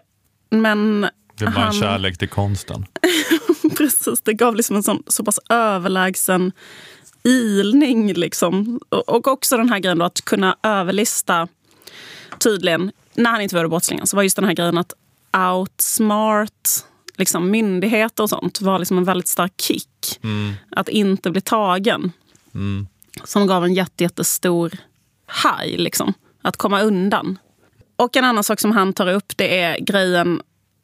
[0.50, 2.86] men det var en kärlek till konsten.
[3.78, 6.52] Precis, det gav liksom en sån, så pass överlägsen
[7.24, 8.14] ilning.
[8.14, 8.80] Liksom.
[8.90, 11.48] Och också den här grejen då, att kunna överlista
[12.40, 14.94] tydligen, när han intervjuade brottslingen, så var just den här grejen att
[15.52, 16.70] outsmart
[17.18, 20.20] liksom, myndigheter och sånt var liksom en väldigt stark kick.
[20.24, 20.54] Mm.
[20.72, 22.12] Att inte bli tagen.
[22.54, 22.88] Mm.
[23.24, 24.72] Som gav en jätte, jättestor
[25.26, 26.14] haj, liksom.
[26.42, 27.38] Att komma undan.
[27.96, 30.42] Och en annan sak som han tar upp det är grejen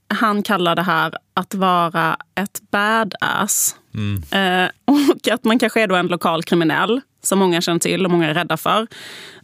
[0.10, 3.76] han kallar det här att vara ett badass.
[3.94, 4.24] Mm.
[4.32, 8.12] Eh, och att man kanske är då en lokal kriminell som många känner till och
[8.12, 8.88] många är rädda för.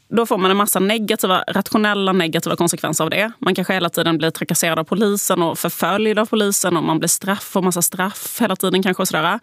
[0.07, 3.31] Då får man en massa negativa, rationella negativa konsekvenser av det.
[3.39, 7.07] Man kanske hela tiden blir trakasserad av polisen och förföljd av polisen och man blir
[7.07, 9.03] straff, får massa straff hela tiden kanske.
[9.03, 9.39] Och sådär.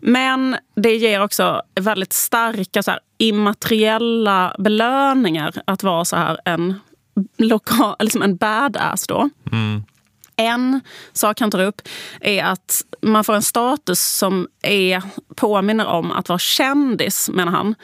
[0.00, 6.74] Men det ger också väldigt starka så här, immateriella belöningar att vara så här en,
[7.38, 9.06] lokal, liksom en badass.
[9.06, 9.30] Då.
[9.52, 9.84] Mm.
[10.36, 10.80] En
[11.12, 11.82] sak han tar upp
[12.20, 15.02] är att man får en status som är,
[15.34, 17.74] påminner om att vara kändis, menar han.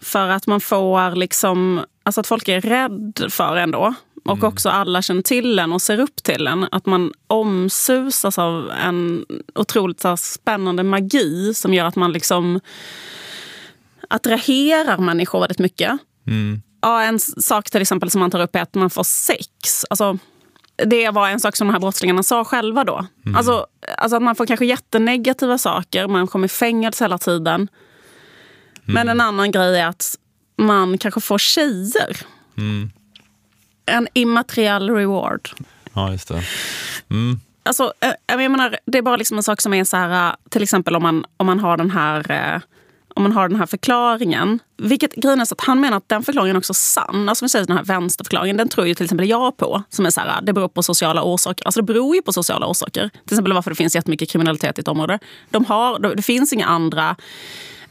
[0.00, 3.94] För att man får liksom, alltså att folk är rädd för en då.
[4.24, 4.48] Och mm.
[4.48, 6.66] också alla känner till en och ser upp till en.
[6.70, 9.24] Att man omsusas av en
[9.54, 12.60] otroligt så spännande magi som gör att man liksom
[14.08, 15.98] attraherar människor väldigt mycket.
[16.26, 16.62] Mm.
[16.80, 19.84] Ja, en sak till exempel som man tar upp är att man får sex.
[19.90, 20.18] Alltså,
[20.84, 23.06] det var en sak som de här brottslingarna sa själva då.
[23.26, 23.36] Mm.
[23.36, 23.66] Alltså,
[23.98, 27.54] alltså att man får kanske jättenegativa saker, man kommer i fängelse hela tiden.
[27.54, 27.68] Mm.
[28.84, 30.18] Men en annan grej är att
[30.56, 32.16] man kanske får tjejer.
[32.56, 32.90] Mm.
[33.86, 35.48] En immateriell reward.
[35.92, 36.42] Ja, just det.
[37.10, 37.40] Mm.
[37.62, 40.62] Alltså, eh, jag menar, det är bara liksom en sak som är så här, till
[40.62, 42.60] exempel om man, om man har den här eh,
[43.16, 44.58] om man har den här förklaringen.
[44.76, 47.28] Vilket grejen är så att han menar att den förklaringen är också sann.
[47.28, 49.82] Alltså vi säger den här vänsterförklaringen, den tror ju till exempel jag på.
[49.88, 51.66] Som är så här, det beror på sociala orsaker.
[51.66, 53.08] Alltså det beror ju på sociala orsaker.
[53.08, 55.18] Till exempel varför det finns jättemycket kriminalitet i ett område.
[55.50, 57.16] De har, det finns inga andra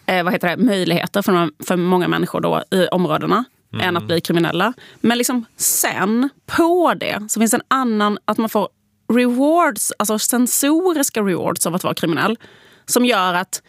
[0.06, 3.46] eh, vad heter det, möjligheter för, för många människor då, i områdena.
[3.74, 3.88] Mm.
[3.88, 4.74] än att bli kriminella.
[5.02, 8.18] Men liksom sen, på det, så finns en annan...
[8.26, 8.70] Att man får
[9.14, 12.38] rewards, alltså sensoriska rewards av att vara kriminell.
[12.86, 13.62] Som gör att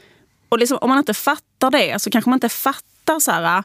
[0.49, 3.63] och liksom, om man inte fattar det så kanske man inte fattar så här,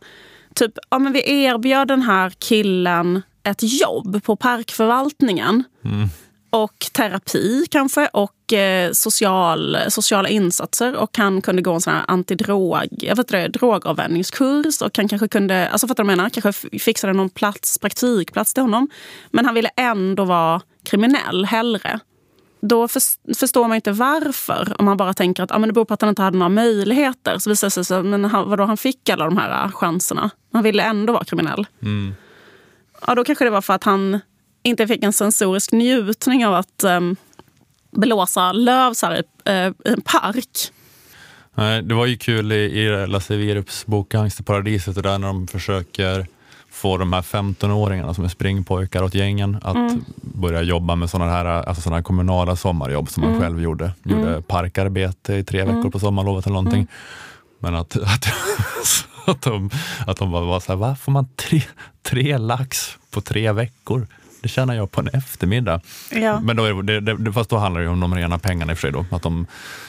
[0.55, 5.63] typ, ja, men vi erbjöd den här killen ett jobb på parkförvaltningen.
[5.85, 6.09] Mm.
[6.53, 10.95] Och terapi kanske och eh, social, sociala insatser.
[10.95, 14.81] Och han kunde gå en sån här antidrog, jag vet inte, drogavvänjningskurs.
[14.81, 16.29] Och han kanske kunde, alltså fattar du vad jag menar?
[16.29, 18.89] Kanske fixade någon plats, praktikplats till honom.
[19.31, 21.99] Men han ville ändå vara kriminell hellre
[22.61, 24.75] då förstår man inte varför.
[24.77, 26.49] Om man bara tänker att ah, men det beror på att han inte hade några
[26.49, 27.37] möjligheter.
[27.37, 30.29] Så visar det sig att vadå, han fick alla de här äh, chanserna.
[30.53, 31.67] Han ville ändå vara kriminell.
[31.81, 32.13] Mm.
[33.07, 34.19] Ja, då kanske det var för att han
[34.63, 37.15] inte fick en sensorisk njutning av att um,
[37.91, 40.71] blåsa löv så här, i, uh, i en park.
[41.55, 46.27] Nej, det var ju kul i, i Lasse Wierups bok Gangsterparadiset, där när de försöker
[46.71, 50.05] få de här 15-åringarna som är springpojkar åt gängen att mm.
[50.21, 53.41] börja jobba med sådana här, alltså såna här kommunala sommarjobb som man mm.
[53.41, 53.91] själv gjorde.
[54.03, 54.43] Gjorde mm.
[54.43, 55.91] parkarbete i tre veckor mm.
[55.91, 56.79] på sommarlovet eller någonting.
[56.79, 56.87] Mm.
[57.59, 58.27] Men att, att,
[59.25, 59.69] att, de,
[60.07, 60.95] att de bara var så här, va?
[60.95, 61.61] Får man tre,
[62.01, 64.07] tre lax på tre veckor?
[64.41, 65.81] Det tjänar jag på en eftermiddag.
[66.11, 66.39] Ja.
[66.39, 68.87] Men då, det, det, fast då handlar det om de rena pengarna i och för
[68.87, 68.91] sig.
[68.91, 69.47] Då, att de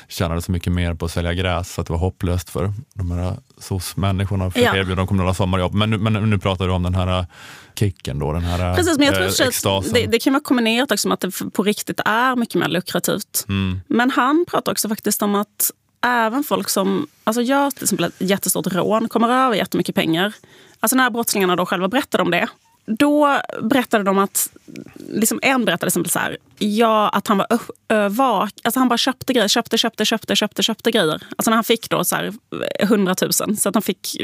[0.09, 3.11] tjänade så mycket mer på att sälja gräs så att det var hopplöst för de
[3.11, 4.77] här SOS-människorna att ja.
[4.77, 5.75] erbjuda dem kommunala sommarjobb.
[5.75, 7.27] Men, men nu pratar du om den här
[7.75, 11.09] kicken då, den här Precis, men jag tror äh, det, det, kan vara kombinerat också
[11.09, 13.45] med att det på riktigt är mycket mer lukrativt.
[13.49, 13.81] Mm.
[13.87, 15.71] Men han pratar också faktiskt om att
[16.07, 20.35] även folk som alltså gör till exempel ett jättestort rån kommer över jättemycket pengar.
[20.81, 22.49] Alltså när brottslingarna då själva berättade om det
[22.87, 24.49] då berättade de att,
[24.95, 29.33] liksom en berättade exempel så här, ja, att han var vak, alltså han bara köpte
[29.33, 31.23] grejer, köpte, köpte, köpte, köpte, köpte grejer.
[31.37, 32.33] Alltså när han fick då så här
[32.79, 34.17] 100 000, så att han fick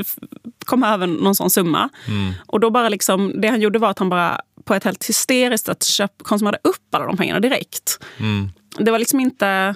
[0.64, 1.88] komma över någon sån summa.
[2.08, 2.32] Mm.
[2.46, 5.66] Och då bara liksom, det han gjorde var att han bara på ett helt hysteriskt
[5.66, 7.98] sätt köp, konsumerade upp alla de pengarna direkt.
[8.18, 8.48] Mm.
[8.78, 9.74] Det var liksom inte...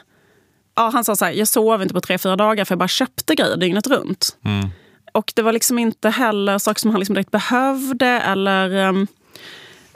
[0.75, 2.89] Ja, han sa så här, jag sov inte på tre, fyra dagar för jag bara
[2.89, 4.37] köpte grejer dygnet runt.
[4.45, 4.69] Mm.
[5.13, 8.07] Och det var liksom inte heller saker som han liksom direkt behövde.
[8.07, 9.07] Eller, um,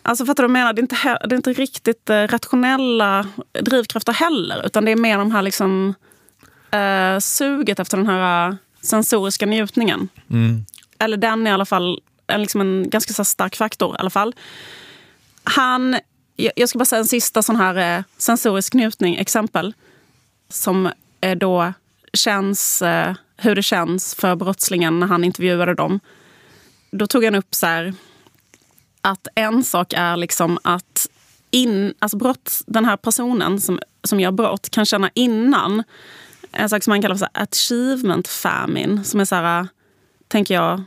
[0.03, 0.73] Alltså fattar du vad jag menar?
[0.73, 3.27] Det är inte, det är inte riktigt eh, rationella
[3.61, 4.67] drivkrafter heller.
[4.67, 5.95] Utan det är mer de här liksom,
[6.71, 10.09] eh, suget efter den här eh, sensoriska njutningen.
[10.31, 10.65] Mm.
[10.99, 13.97] Eller den är i alla fall en, liksom en ganska så stark faktor.
[13.97, 14.35] i alla fall.
[15.45, 15.97] Han,
[16.37, 19.75] jag ska bara säga en sista sån här eh, sensorisk njutning, exempel.
[20.49, 20.91] Som
[21.21, 21.73] eh, då
[22.13, 26.01] känns, eh, hur det känns för brottslingen när han intervjuade dem.
[26.91, 27.95] Då tog han upp så här,
[29.01, 31.09] att en sak är liksom att
[31.51, 35.83] in, alltså brott, den här personen som, som gör brott kan känna innan
[36.53, 39.05] en sak som man kallar för achievement famine.
[39.05, 39.69] Som är så här,
[40.29, 40.83] tänker jag,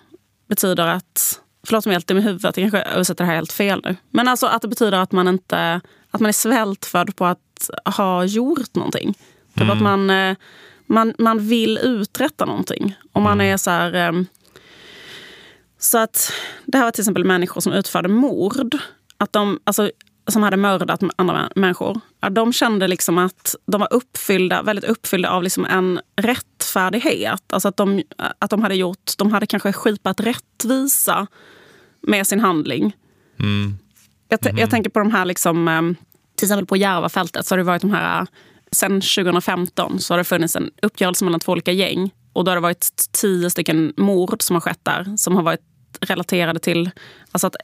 [0.47, 1.39] betyder att...
[1.63, 3.81] Förlåt om jag är helt dum i huvudet, jag kanske översätter det här helt fel
[3.83, 3.95] nu.
[4.09, 5.81] Men alltså att det betyder att man inte
[6.11, 9.13] att man är svältfödd på att ha gjort någonting.
[9.53, 9.69] Typ mm.
[9.69, 10.35] att man, eh,
[10.89, 12.95] man, man vill uträtta någonting.
[13.13, 13.53] Och man mm.
[13.53, 13.93] är så här...
[13.93, 14.21] Eh,
[15.79, 16.31] så att
[16.65, 18.77] det här var till exempel människor som utförde mord.
[19.17, 19.91] Att de, alltså,
[20.27, 22.01] som hade mördat andra människor.
[22.31, 27.53] De kände liksom att de var uppfyllda, väldigt uppfyllda av liksom en rättfärdighet.
[27.53, 28.03] Alltså att de,
[28.39, 31.27] att de hade gjort, de hade kanske skipat rättvisa
[32.01, 32.95] med sin handling.
[33.39, 33.77] Mm.
[34.29, 34.57] Jag, mm.
[34.57, 35.81] jag, tänker på de här, liksom, eh,
[36.35, 38.27] till exempel på Järvafältet så har det varit de här,
[38.71, 42.11] sen 2015 så har det funnits en uppgörelse mellan två olika gäng.
[42.33, 45.17] Och då har det varit tio stycken mord som har skett där.
[45.17, 45.61] Som har varit
[46.01, 46.91] relaterade till
[47.31, 47.55] alltså att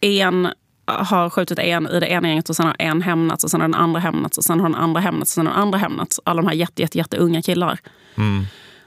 [0.00, 0.48] en
[0.86, 3.68] har skjutit en i det ena gänget och sen har en hämnats och sen har
[3.68, 6.20] den andra hämnats och sen har den andra hämnats och sen har den andra hämnats.
[6.24, 7.78] Alla de här jätte, jätte, jätte unga killar.
[8.14, 8.44] Mm.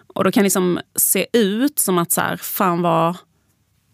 [0.07, 3.17] Och då kan det liksom se ut som att så här, fan vad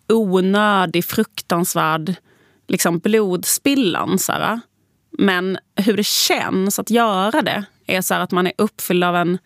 [0.10, 2.16] onödig, fruktansvärd
[2.68, 4.20] liksom blodspillan.
[4.20, 4.60] Så här.
[5.12, 9.38] Men hur det känns att göra det är så att man är uppfylld av en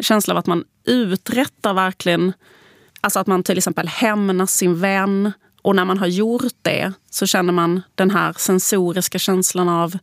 [0.00, 2.32] känsla av att man uträttar verkligen...
[3.00, 5.32] Alltså att man till exempel hämnas sin vän
[5.62, 9.98] och när man har gjort det så känner man den här sensoriska känslan av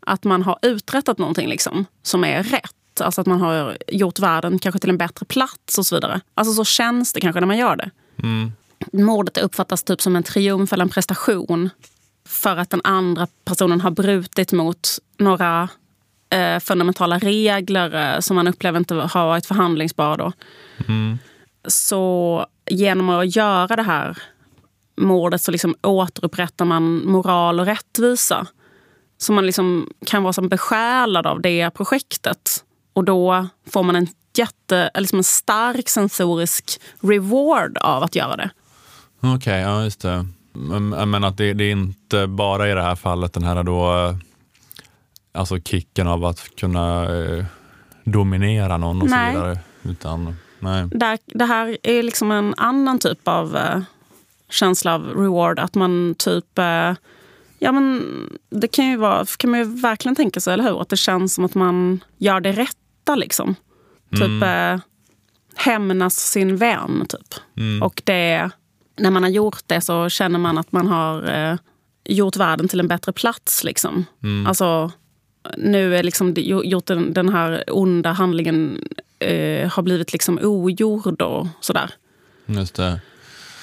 [0.00, 3.00] att man har uträttat någonting liksom, som är rätt.
[3.00, 6.20] Alltså att man har gjort världen kanske till en bättre plats och så vidare.
[6.34, 7.90] Alltså så känns det kanske när man gör det.
[8.22, 8.52] Mm.
[8.92, 11.70] Mordet uppfattas typ som en triumf eller en prestation
[12.30, 15.68] för att den andra personen har brutit mot några
[16.30, 20.32] eh, fundamentala regler eh, som man upplever inte har varit förhandlingsbara.
[20.88, 21.18] Mm.
[21.68, 24.18] Så genom att göra det här
[24.96, 28.46] mordet så liksom återupprättar man moral och rättvisa.
[29.18, 32.64] Så man liksom kan vara som besjälad av det projektet.
[32.92, 34.06] Och då får man en
[34.36, 38.50] jätte, liksom en stark sensorisk reward av att göra det.
[39.20, 40.26] Okej, okay, ja just det.
[40.52, 44.14] Men att det, det, är inte bara i det här fallet den här då,
[45.32, 47.44] alltså kicken av att kunna eh,
[48.04, 49.34] dominera någon och nej.
[49.34, 49.58] så vidare.
[49.82, 50.88] Utan, nej.
[50.90, 53.80] Det, det här är liksom en annan typ av eh,
[54.50, 55.58] känsla av reward.
[55.58, 56.58] Att man typ...
[56.58, 56.94] Eh,
[57.58, 58.02] ja, men
[58.50, 60.82] det kan ju vara, kan man ju verkligen tänka sig, eller hur?
[60.82, 63.14] Att det känns som att man gör det rätta.
[63.14, 63.54] liksom.
[64.10, 64.74] Typ mm.
[64.74, 64.80] eh,
[65.54, 67.06] hämnas sin vän.
[67.08, 67.34] Typ.
[67.56, 67.82] Mm.
[67.82, 68.50] Och det,
[69.00, 71.56] när man har gjort det så känner man att man har eh,
[72.04, 73.64] gjort världen till en bättre plats.
[73.64, 74.04] Liksom.
[74.22, 74.46] Mm.
[74.46, 74.90] Alltså,
[75.56, 78.84] nu är liksom gjort den, den här onda handlingen
[79.18, 81.90] eh, har blivit liksom ogjord och sådär.
[82.46, 83.00] Just det.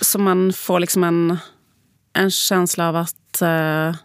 [0.01, 1.37] Så man får liksom en,
[2.13, 3.95] en känsla av att eh,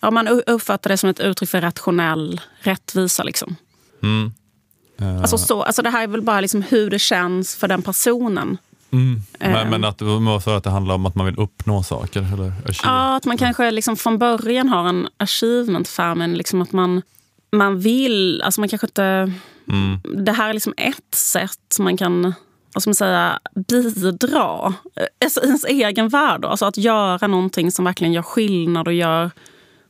[0.00, 3.22] ja, man uppfattar det som ett uttryck för rationell rättvisa.
[3.22, 3.56] Liksom.
[4.02, 4.32] Mm.
[5.00, 5.20] Uh.
[5.20, 8.58] Alltså, så, alltså det här är väl bara liksom hur det känns för den personen.
[8.92, 9.22] Mm.
[9.38, 9.70] Men, uh.
[9.70, 12.32] men att, så att det handlar om att man vill uppnå saker?
[12.32, 16.34] Eller ja, att man kanske liksom från början har en achievement famine.
[16.34, 17.02] Liksom att man,
[17.52, 19.32] man vill, alltså man kanske inte...
[19.68, 20.24] Mm.
[20.24, 22.34] Det här är liksom ett sätt man kan
[22.72, 24.74] vad ska man säga, bidra
[25.24, 26.44] alltså, i ens egen värld.
[26.44, 29.30] Alltså att göra någonting som verkligen gör skillnad och gör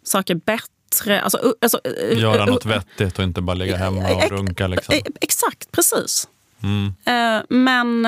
[0.03, 1.21] saker bättre.
[1.21, 1.81] Alltså, alltså,
[2.13, 4.67] göra något vettigt och inte bara ligga hemma och runka.
[4.67, 4.95] Liksom.
[5.21, 6.29] Exakt, precis.
[6.63, 6.93] Mm.
[7.49, 8.07] Men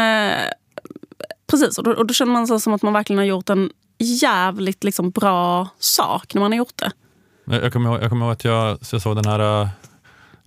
[1.47, 3.71] precis, och då, och då känner man sig som att man verkligen har gjort en
[3.99, 6.93] jävligt liksom, bra sak när man har gjort det.
[7.45, 9.69] Jag kommer ihåg, jag kommer ihåg att jag, jag såg den här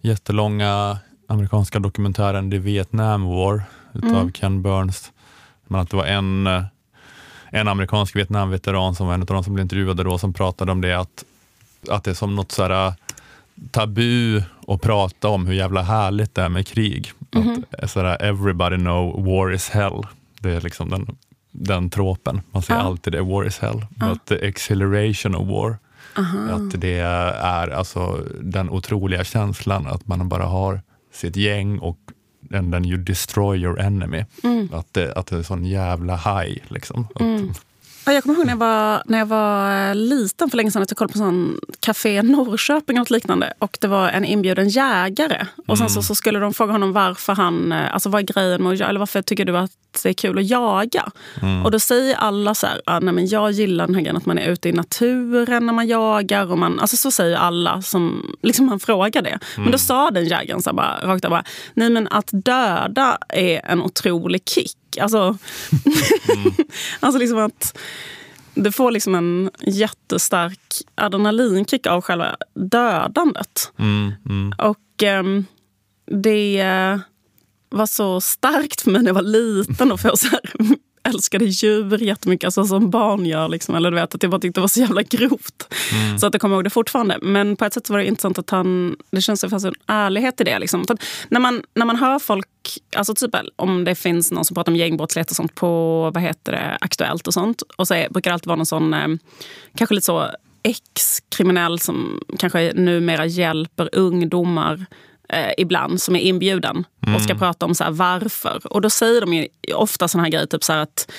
[0.02, 4.32] jättelånga amerikanska dokumentären The Vietnam War utav mm.
[4.32, 5.12] Ken Burns.
[5.68, 6.64] Men att det var en, eh,
[7.50, 10.82] en amerikansk Vietnamveteran som var en av de som blev intervjuade då som pratade om
[10.82, 11.24] det att,
[11.89, 12.93] att det är som något sådär eh,
[13.72, 17.12] tabu att prata om hur jävla härligt det är med krig.
[17.32, 17.84] Mm -hmm.
[17.84, 20.06] Att sådär, everybody know war is hell.
[20.46, 21.18] Det är liksom den,
[21.52, 22.41] den tråpen.
[22.52, 22.86] Man säger ja.
[22.86, 23.86] alltid det, war is hell.
[24.00, 24.10] Ja.
[24.10, 25.78] But the exhilaration of war.
[26.18, 26.56] Aha.
[26.56, 30.82] Att det är alltså den otroliga känslan att man bara har
[31.14, 32.00] sitt gäng och
[32.54, 34.26] and then you destroy your enemy.
[34.43, 34.70] Mm.
[34.74, 36.62] Att, det, att det är sån jävla high.
[36.68, 37.08] Liksom.
[37.20, 37.54] Mm.
[38.06, 40.98] jag kommer ihåg när jag, var, när jag var liten för länge sedan att jag
[40.98, 43.54] kollade på sån Café Norrköping och något liknande.
[43.60, 45.48] Och det var en inbjuden jägare.
[45.68, 46.04] Och sen så, mm.
[46.04, 49.00] så skulle de fråga honom varför han, eh, alltså vad är grejen med att eller
[49.00, 49.72] varför tycker du att
[50.04, 51.12] det är kul att jaga?
[51.41, 51.66] Mm.
[51.66, 54.26] Och då säger alla så här, ah, nej men jag gillar den här grejen att
[54.26, 56.52] man är ute i naturen när man jagar.
[56.52, 59.30] Och man, alltså så säger alla som liksom man frågar det.
[59.30, 59.39] Mm.
[59.56, 59.80] Men då mm.
[59.80, 61.43] sa den jägaren så här, bara, rakt av bara,
[61.74, 64.78] nej men att döda är en otrolig kick.
[65.02, 66.54] Alltså, mm.
[67.00, 67.78] alltså liksom att
[68.54, 70.60] det får liksom en jättestark
[70.96, 73.72] adrenalinkick av själva dödandet.
[73.80, 74.54] Mm, mm.
[74.58, 75.46] Och um,
[76.22, 77.00] det
[77.78, 80.41] var så starkt för mig när jag var liten att få så här
[81.05, 83.47] älskade djur jättemycket, alltså som barn gör.
[83.47, 85.73] Liksom, eller du vet, att jag bara tyckte det var så jävla grovt.
[85.93, 86.19] Mm.
[86.19, 87.17] Så att jag kommer ihåg det fortfarande.
[87.21, 89.73] Men på ett sätt var det intressant att han, det känns som det fanns en
[89.88, 90.59] ärlighet i det.
[90.59, 90.86] Liksom.
[91.30, 92.47] när, man, när man hör folk,
[92.95, 96.51] alltså typ om det finns någon som pratar om gängbrottslighet och sånt på vad heter
[96.51, 97.61] det, Aktuellt och sånt.
[97.78, 99.07] Och så är, brukar det alltid vara någon sån, eh,
[99.78, 100.30] kanske lite så
[100.63, 104.86] ex-kriminell som kanske numera hjälper ungdomar
[105.30, 107.15] eh, ibland som är inbjuden mm.
[107.15, 107.39] och ska mm.
[107.39, 108.61] prata om så här, varför.
[108.73, 111.11] Och då säger de ofta såna här grejer, typ så här att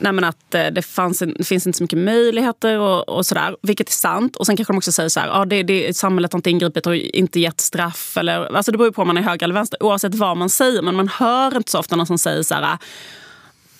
[0.00, 3.56] Nej, men att eh, det, fanns, det finns inte så mycket möjligheter och, och sådär.
[3.62, 4.36] Vilket är sant.
[4.36, 6.86] Och sen kanske de också säger så här, ja, det, det, samhället har inte ingripit
[6.86, 8.16] och inte gett straff.
[8.16, 9.82] Eller, alltså det beror på om man är höger eller vänster.
[9.82, 10.82] Oavsett vad man säger.
[10.82, 12.78] Men man hör inte så ofta någon som säger så här,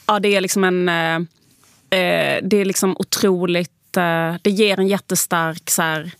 [0.07, 0.89] ja det är liksom en...
[0.89, 1.17] Eh,
[2.01, 3.97] eh det är liksom otroligt...
[3.97, 6.13] Eh, det ger en jättestark så här,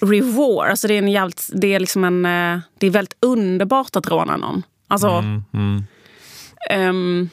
[0.00, 0.68] reward.
[0.70, 4.08] Alltså det, är en jävligt, det, är liksom en, eh, det är väldigt underbart att
[4.08, 4.62] råna någon.
[4.88, 5.84] Alltså, mm, mm.
[6.70, 7.30] Um,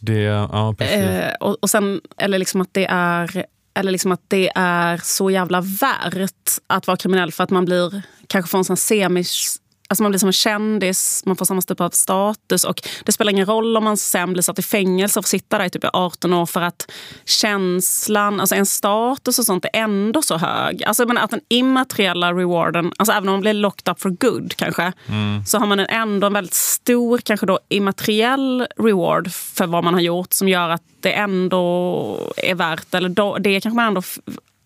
[0.00, 0.98] det, ja, precis.
[0.98, 5.30] Uh, och, och sen, eller liksom att det är eller liksom att det är så
[5.30, 9.60] jävla värt att vara kriminell för att man blir kanske får en sån semis
[9.90, 12.64] Alltså man blir som en kändis, man får samma typ av status.
[12.64, 15.58] och Det spelar ingen roll om man sen blir satt i fängelse och får sitta
[15.58, 16.90] där i typ 18 år för att
[17.24, 20.84] känslan, alltså en status och sånt är ändå så hög.
[20.84, 24.10] Alltså jag menar, att den immateriella rewarden, alltså även om man blir locked up for
[24.10, 25.44] good kanske, mm.
[25.46, 30.00] så har man ändå en väldigt stor kanske då immateriell reward för vad man har
[30.00, 34.02] gjort som gör att det ändå är värt, eller då, det kanske man ändå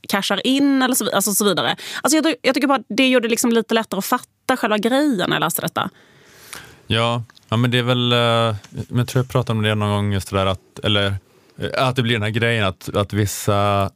[0.09, 1.77] cashar in eller så, alltså så vidare.
[2.03, 5.31] Alltså jag, jag tycker bara det gjorde det liksom lite lättare att fatta själva grejen
[5.31, 5.91] när jag läste detta.
[6.87, 8.19] Ja, ja men det är väl, eh,
[8.89, 11.15] jag tror jag pratade om det någon gång, just det där att, eller,
[11.59, 13.91] eh, att det blir den här grejen att, att vissa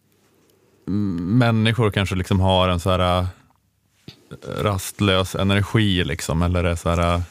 [0.87, 3.27] människor kanske liksom har en så här eh,
[4.63, 7.23] rastlös energi liksom, eller är så här,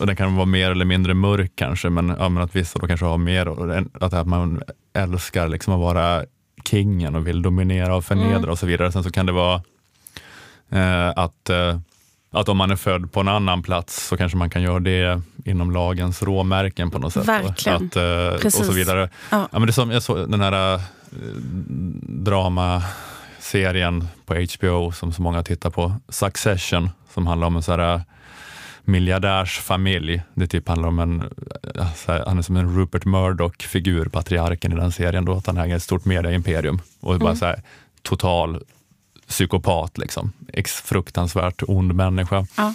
[0.00, 3.06] den kan vara mer eller mindre mörk kanske, men, ja, men att vissa då kanske
[3.06, 3.46] har mer,
[4.00, 4.62] att man
[4.94, 6.24] älskar liksom att vara
[6.64, 8.50] kingen och vill dominera och förnedra mm.
[8.50, 8.92] och så vidare.
[8.92, 9.62] Sen så kan det vara
[10.70, 11.78] eh, att, eh,
[12.30, 15.22] att om man är född på en annan plats så kanske man kan göra det
[15.44, 17.28] inom lagens råmärken på något sätt.
[17.28, 17.86] Verkligen.
[17.86, 19.10] Att, eh, och så vidare.
[19.30, 19.48] Ja.
[19.52, 19.58] ja.
[19.58, 20.80] men det är som jag såg den här eh,
[22.08, 28.02] dramaserien på HBO som så många tittar på, Succession, som handlar om en så här
[28.84, 30.22] miljardärsfamilj.
[30.34, 31.24] Det typ handlar om en,
[32.06, 35.76] här, han är som en Rupert Murdoch-figur, patriarken i den serien, då, att han äger
[35.76, 37.24] ett stort mediaimperium och mm.
[37.24, 37.62] bara så här,
[38.02, 38.62] total
[39.28, 40.32] psykopat, liksom.
[40.52, 42.46] Ex fruktansvärt ond människa.
[42.56, 42.74] Ja.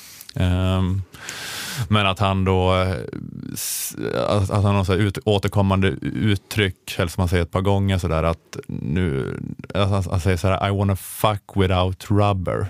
[0.77, 1.01] Um,
[1.89, 2.71] men att han då,
[4.27, 7.97] att, att han har så ut, återkommande uttryck, eller som han säger ett par gånger,
[7.97, 9.39] så där, att nu,
[9.73, 12.67] att han säger så här, I wanna fuck without rubber.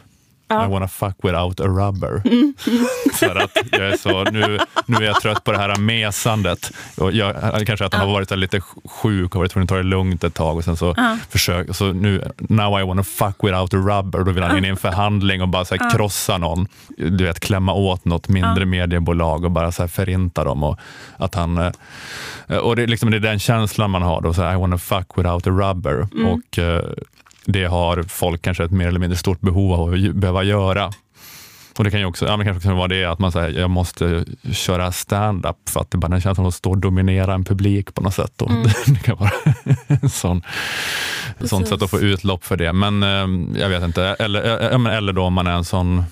[0.48, 0.66] Ja.
[0.66, 2.22] I wanna fuck without a rubber.
[2.68, 2.88] Mm.
[3.14, 6.72] så att jag är så, nu, nu är jag trött på det här mesandet.
[6.98, 7.36] Och jag,
[7.68, 8.08] kanske att han ja.
[8.08, 10.78] har varit lite sjuk och varit tvungen att ta det lugnt ett tag och sen
[10.78, 11.18] så ja.
[11.30, 14.24] försök, så nu, now I wanna fuck without a rubber.
[14.24, 16.68] Då vill han in i en förhandling och bara så här, krossa någon.
[16.98, 20.64] Du vet, klämma åt något mindre mediebolag och bara så här, förinta dem.
[20.64, 20.80] Och
[21.18, 24.22] att han, eh, och det, liksom, det är den känslan man har.
[24.22, 26.08] Då, så här, I wanna fuck without a rubber.
[26.14, 26.26] Mm.
[26.26, 26.84] Och, eh,
[27.48, 30.92] det har folk kanske ett mer eller mindre stort behov av att behöva göra.
[31.78, 33.70] Och Det kan ju också, ja, men kanske kan vara det att man säger jag
[33.70, 37.94] måste köra stand-up för att det bara den känslan att stå och dominera en publik
[37.94, 38.42] på något sätt.
[38.42, 38.64] Och mm.
[38.88, 39.32] det kan vara
[39.88, 40.42] en sån,
[41.42, 42.74] sånt sätt att få utlopp för det.
[42.74, 46.04] Men eh, jag vet inte, eller, eh, eller då om man är en sån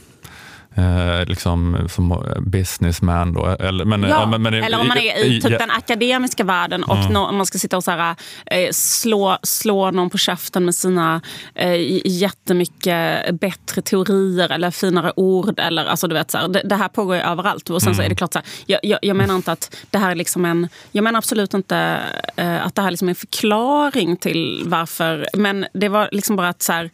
[0.78, 3.34] Eh, liksom som businessman.
[3.34, 3.46] Då.
[3.46, 5.58] Eller, men, ja, men, men, eller om man är i typ ja.
[5.58, 7.14] den akademiska världen och mm.
[7.14, 8.16] no, man ska sitta och så här,
[8.46, 11.22] eh, slå, slå någon på käften med sina
[11.54, 15.60] eh, jättemycket bättre teorier eller finare ord.
[15.60, 17.70] Eller, alltså, du vet, så här, det, det, här pågår ju överallt.
[17.70, 17.96] Och sen mm.
[17.96, 18.16] så är det mm.
[18.16, 20.70] klart, så här, jag, jag, jag, menar inte att det här är liksom en...
[20.92, 22.00] Jag menar absolut inte
[22.36, 25.28] eh, att det här är liksom en förklaring till varför.
[25.34, 26.90] Men det var liksom bara att så här,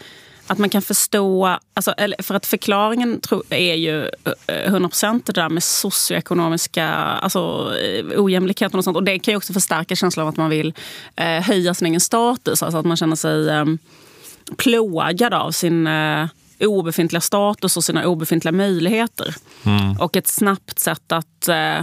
[0.52, 4.10] att man kan förstå, alltså, för att förklaringen är ju
[4.48, 8.98] 100% eh, det där med socioekonomiska alltså, eh, ojämlikheten och sånt.
[8.98, 10.74] Och det kan ju också förstärka känslan av att man vill
[11.16, 12.64] eh, höja sin egen status.
[12.64, 13.66] Alltså att man känner sig eh,
[14.58, 16.28] plågad av sin eh,
[16.60, 19.36] obefintliga status och sina obefintliga möjligheter.
[19.64, 19.98] Mm.
[20.00, 21.80] Och ett snabbt sätt att eh,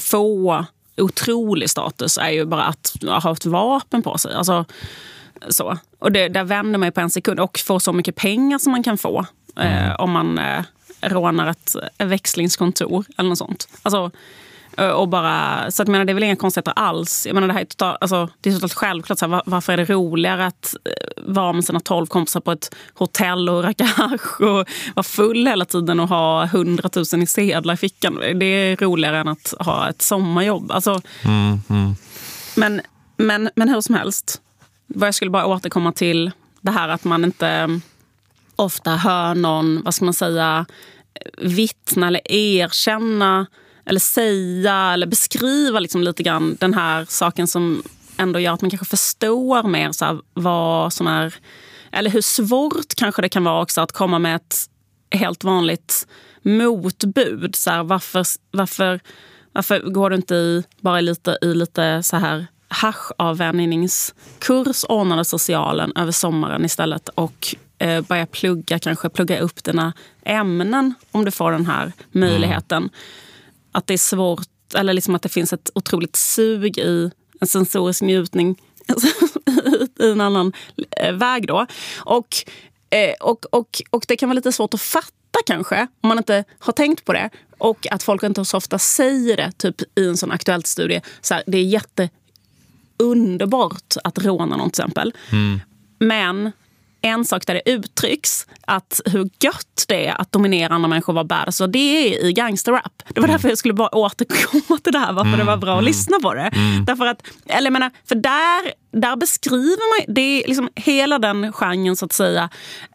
[0.00, 0.64] få
[0.96, 2.92] otrolig status är ju bara att
[3.22, 4.34] ha ett vapen på sig.
[4.34, 4.64] Alltså,
[5.48, 5.78] så.
[5.98, 8.82] Och det, där vänder man på en sekund och får så mycket pengar som man
[8.82, 9.26] kan få
[9.56, 9.96] eh, mm.
[9.98, 10.64] om man eh,
[11.00, 13.68] rånar ett växlingskontor eller något sånt.
[13.82, 14.10] Alltså,
[14.76, 17.26] Eh, och bara, så att, menar, det är väl inga konstigheter alls.
[17.26, 19.18] Jag menar, det, här är total, alltså, det är totalt självklart.
[19.18, 22.74] Så här, varför är det roligare att eh, vara med sina tolv kompisar på ett
[22.94, 27.76] hotell och röka hasch och vara full hela tiden och ha hundratusen i sedlar i
[27.76, 28.18] fickan?
[28.34, 30.70] Det är roligare än att ha ett sommarjobb.
[30.70, 31.94] Alltså, mm, mm.
[32.56, 32.80] Men,
[33.16, 34.40] men, men hur som helst.
[34.94, 36.30] Vad jag skulle bara återkomma till
[36.60, 37.82] det här att man inte mm,
[38.56, 40.66] ofta hör någon, vad ska man säga,
[41.38, 43.46] vittna eller erkänna
[43.84, 47.82] eller säga eller beskriva liksom lite grann den här saken som
[48.16, 51.34] ändå gör att man kanske förstår mer så här, vad som är...
[51.92, 54.56] Eller hur svårt kanske det kan vara också att komma med ett
[55.10, 56.06] helt vanligt
[56.42, 57.56] motbud.
[57.56, 59.00] Så här, varför, varför,
[59.52, 66.12] varför går du inte i, bara lite, i lite så här haschavvänjningskurs ordnade socialen över
[66.12, 69.92] sommaren istället och eh, börja plugga, kanske plugga upp dina
[70.24, 72.82] ämnen om du får den här möjligheten.
[72.82, 72.90] Mm
[73.72, 77.10] att det är svårt, eller liksom att det finns ett otroligt sug i
[77.40, 78.56] en sensorisk njutning
[80.00, 80.52] i en annan
[80.90, 81.46] eh, väg.
[81.46, 81.66] Då.
[81.98, 82.28] Och,
[82.90, 86.44] eh, och, och, och det kan vara lite svårt att fatta kanske, om man inte
[86.58, 87.30] har tänkt på det.
[87.58, 91.00] Och att folk inte så ofta säger det, typ i en sån aktuellt studie.
[91.20, 91.64] Så här, det är
[93.02, 95.12] jätteunderbart att råna någon till exempel.
[95.32, 95.60] Mm.
[95.98, 96.52] Men
[97.04, 101.14] en sak där det uttrycks att hur gött det är att dominera andra människor och
[101.14, 101.60] vara badass.
[101.60, 103.02] Och det är i gangsterrap.
[103.08, 103.34] Det var mm.
[103.34, 105.38] därför jag skulle bara återkomma till det här, varför mm.
[105.38, 105.84] det var bra att mm.
[105.84, 106.50] lyssna på det.
[106.54, 106.84] Mm.
[106.84, 111.96] Därför att, eller menar, för där, där beskriver man, det är liksom hela den genren
[111.96, 112.48] så att säga,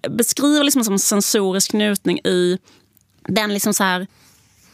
[0.09, 2.57] beskriver liksom som sensorisk njutning i
[3.27, 4.07] den liksom så här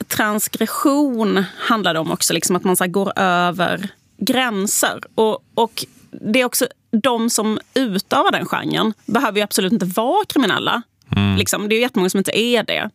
[0.08, 3.90] transgression handlar det om också, liksom att man så går över
[4.26, 5.00] gränser.
[5.16, 10.26] Och, och det är också de som utövar den genren behöver ju absolut inte vara
[10.26, 10.82] kriminella.
[11.16, 11.36] Mm.
[11.36, 12.90] Liksom, det är ju jättemånga som inte är det.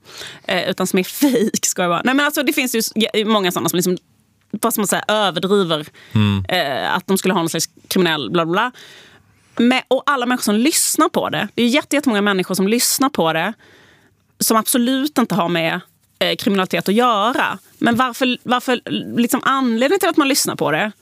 [0.45, 1.67] Eh, utan som är fejk.
[1.67, 2.03] Ska jag vara.
[2.05, 3.99] Nej, men alltså, det finns ju många sådana som liksom,
[4.51, 6.45] vad ska man säga, överdriver mm.
[6.49, 8.73] eh, att de skulle ha någon slags kriminell bla bla.
[9.57, 9.83] bla.
[9.89, 11.49] och alla människor som lyssnar på det.
[11.55, 13.53] Det är jättemånga människor som lyssnar på det
[14.41, 15.81] som absolut inte har med
[16.19, 17.59] eh, kriminalitet att göra.
[17.79, 18.81] Men varför, varför
[19.21, 20.93] liksom anledningen till att man lyssnar på det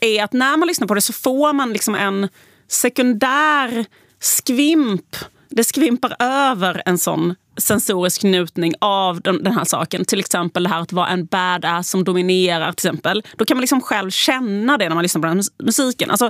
[0.00, 2.28] är att när man lyssnar på det så får man liksom en
[2.68, 3.86] sekundär
[4.20, 5.16] skvimp.
[5.48, 10.04] Det skvimpar över en sån sensorisk njutning av den, den, här saken.
[10.04, 12.72] Till exempel det här att vara en badass som dominerar.
[12.72, 13.22] till exempel.
[13.36, 16.10] Då kan man liksom själv känna det när man lyssnar på den musiken.
[16.10, 16.26] Alltså,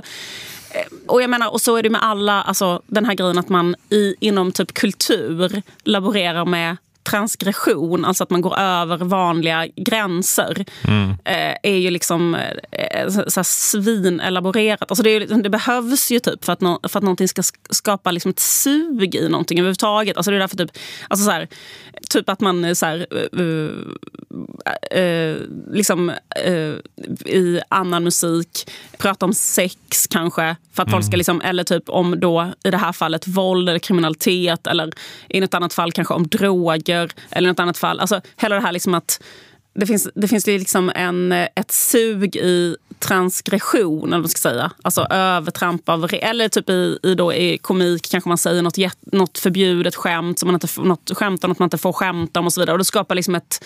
[0.71, 3.49] eh, och jag menar, och så är det med alla, alltså, den här grejen att
[3.49, 6.77] man i, inom typ kultur laborerar med
[7.09, 11.09] transgression, alltså att man går över vanliga gränser, mm.
[11.09, 12.35] eh, är ju liksom
[12.71, 14.91] eh, så svinelaborerat.
[14.91, 18.31] Alltså det, det, behövs ju typ för att, no, för att någonting ska skapa liksom
[18.31, 20.17] ett sug i någonting överhuvudtaget.
[20.17, 20.71] Alltså det är därför typ,
[21.09, 21.47] alltså så här,
[22.09, 23.07] typ att man så här,
[23.39, 23.69] uh,
[24.99, 25.37] uh,
[25.71, 26.11] liksom,
[26.47, 26.75] uh,
[27.25, 30.91] i annan musik pratar om sex kanske, för att mm.
[30.91, 31.17] folk ska mm.
[31.17, 34.91] liksom, eller typ om då i det här fallet våld eller kriminalitet eller
[35.29, 37.99] i något annat fall kanske om droger droger eller något annat fall.
[37.99, 39.23] Alltså, hela det här liksom att
[39.79, 44.71] det finns, det finns liksom en, ett sug i transgression, eller vad ska säga.
[44.81, 46.09] Alltså övertramp av...
[46.13, 50.47] Eller typ i, i, då, i komik kanske man säger något, något förbjudet skämt, som
[50.47, 52.73] man inte, något skämt om något man inte får skämta om och så vidare.
[52.73, 53.65] Och det skapar liksom ett,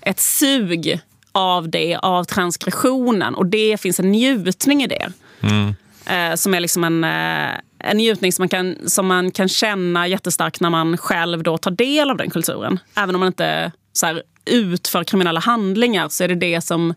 [0.00, 1.00] ett sug
[1.32, 3.34] av det, av transgressionen.
[3.34, 5.12] Och det finns en njutning i det.
[5.40, 5.74] Mm.
[6.06, 10.08] Eh, som är liksom en, eh, en njutning som man, kan, som man kan känna
[10.08, 12.78] jättestarkt när man själv då tar del av den kulturen.
[12.94, 16.94] Även om man inte så här, utför kriminella handlingar så är det det som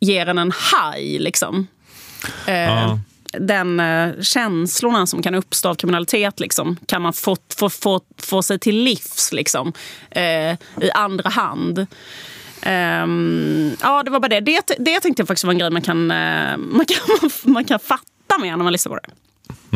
[0.00, 1.20] ger en en high.
[1.20, 1.66] Liksom.
[2.46, 2.98] Eh, ja.
[3.38, 8.42] Den eh, känslorna som kan uppstå av kriminalitet liksom, kan man få, få, få, få
[8.42, 9.72] sig till livs liksom,
[10.10, 11.86] eh, i andra hand.
[12.66, 14.40] Um, ja, det var bara det.
[14.40, 18.38] Det, det tänkte jag faktiskt var en grej man kan, man kan, man kan fatta
[18.40, 19.12] med när man lyssnar på det.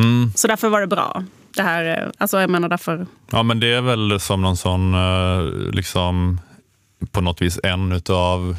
[0.00, 0.32] Mm.
[0.34, 1.24] Så därför var det bra.
[1.56, 3.06] Det här, alltså jag menar därför...
[3.30, 4.94] Ja, men det är väl som någon sån,
[5.72, 6.40] liksom,
[7.10, 8.56] på något vis en utav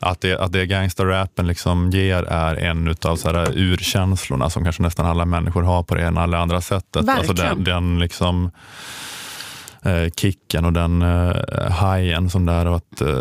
[0.00, 4.82] att det, att det gangsterrappen liksom ger är en av så här urkänslorna som kanske
[4.82, 7.04] nästan alla människor har på det ena eller andra sättet.
[7.04, 7.18] Verkligen.
[7.18, 8.50] Alltså den, den liksom
[10.16, 13.18] kicken och den eh, hajen som där och att eh,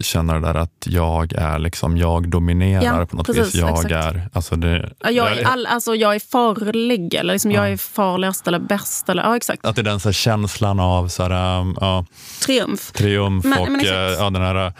[0.00, 3.54] känna det där att jag är liksom, jag dominerar Ja, på något precis, vis.
[3.54, 3.92] Jag exakt.
[3.92, 7.76] är, alltså det, Ja, Jag är, all, alltså, jag är farlig, eller liksom, jag är
[7.76, 9.08] farligast eller bäst.
[9.08, 9.66] Eller, ja, exakt.
[9.66, 12.06] att det är den så här känslan av så här, um, ja,
[12.46, 12.92] Triumf.
[12.92, 14.72] triumf Men- och men eh, ja, den här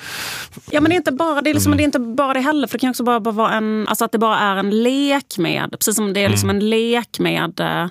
[0.70, 1.76] Ja, men det är inte bara det, är liksom, Mm.
[1.76, 2.66] det, är inte bara det heller.
[2.66, 5.38] För det kan också bara, bara vara en, alltså att det bara är en lek
[5.38, 6.62] med, precis som det är liksom Mm.
[6.62, 7.86] en lek med, eh,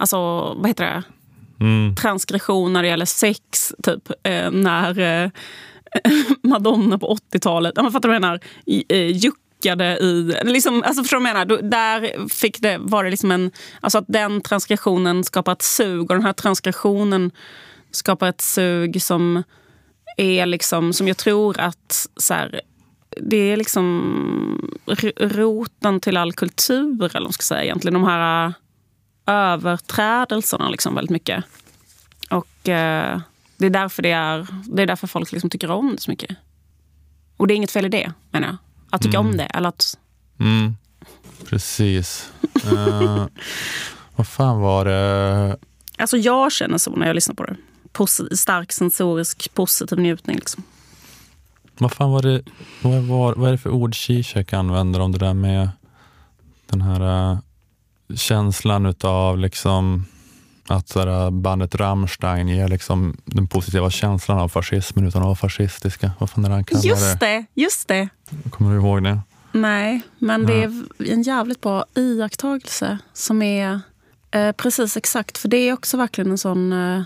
[0.00, 0.16] alltså
[0.54, 1.02] vad heter det?
[1.60, 3.72] Mm, transgression när det gäller sex.
[3.82, 5.30] Typ eh, när eh,
[6.42, 8.40] Madonna på 80-talet, ja, fattar du vad jag menar?
[8.66, 10.36] I, eh, juckade i...
[10.44, 11.44] Liksom, alltså förstår du vad jag menar?
[11.62, 13.50] Då- Där fick det, var det liksom en...
[13.80, 17.30] Alltså att den transgressionen skapar ett sug och den här transgressionen
[17.90, 19.42] skapar ett sug som
[20.16, 22.60] är liksom, som jag tror att så här,
[23.20, 24.70] det är liksom
[25.20, 27.94] roten till all kultur, eller vad man ska säga egentligen.
[27.94, 28.54] De här
[29.26, 31.44] överträdelserna liksom väldigt mycket.
[32.30, 33.20] Och eh,
[33.56, 36.36] det är därför det är, det är därför folk liksom tycker om det så mycket.
[37.36, 38.56] Och det är inget fel i det, menar jag.
[38.90, 39.44] Att tycka om det.
[39.44, 39.98] Eller att,
[40.40, 40.76] mm,
[41.44, 42.30] precis.
[42.64, 43.26] Eh,
[44.16, 45.56] vad fan var det?
[45.98, 47.56] alltså jag känner så när jag lyssnar på det.
[47.92, 50.36] Posi- stark sensorisk positiv njutning.
[50.36, 50.62] Liksom.
[51.78, 52.42] Vad fan var det?
[52.82, 55.70] Vad, var, vad är det för ord Zizek använder om det där med
[56.66, 57.38] den här eh,
[58.14, 60.04] känslan utav liksom
[60.68, 66.12] att så bandet Rammstein ger liksom den positiva känslan av fascismen utan att vara fascistiska.
[66.18, 67.44] Vad fan är det han kallar Just det?
[67.54, 68.08] just det.
[68.50, 69.20] Kommer du ihåg det?
[69.52, 73.80] Nej, men det är en jävligt bra iakttagelse som är
[74.30, 75.38] eh, precis exakt.
[75.38, 77.02] För det är också verkligen en sån eh,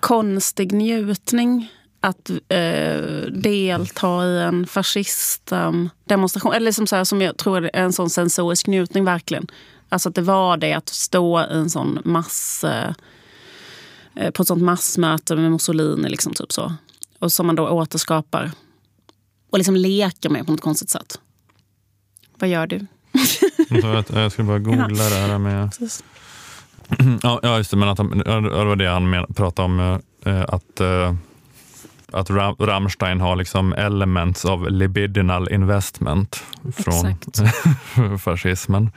[0.00, 3.00] konstig njutning att eh,
[3.32, 6.52] delta i en fascistdemonstration.
[6.52, 9.46] Eller liksom så här, som jag tror är en sån sensorisk njutning verkligen.
[9.94, 12.64] Alltså att det var det att stå i en sån mass...
[12.64, 12.92] Eh,
[14.34, 16.08] på ett sånt massmöte med Mussolini.
[16.08, 16.72] Liksom, typ så.
[17.18, 18.50] Och som man då återskapar
[19.50, 21.20] och liksom leker med på något konstigt sätt.
[22.38, 22.86] Vad gör du?
[24.12, 25.70] Jag, skulle bara googla det här med...
[25.70, 26.04] Precis.
[27.22, 27.76] Ja, ja, just det.
[27.76, 30.00] Men att han, det var det han pratade om.
[30.24, 31.14] eh, Att, eh,
[32.14, 36.42] att Ra- Rammstein har liksom elements of libidinal investment
[36.76, 38.90] från fascismen.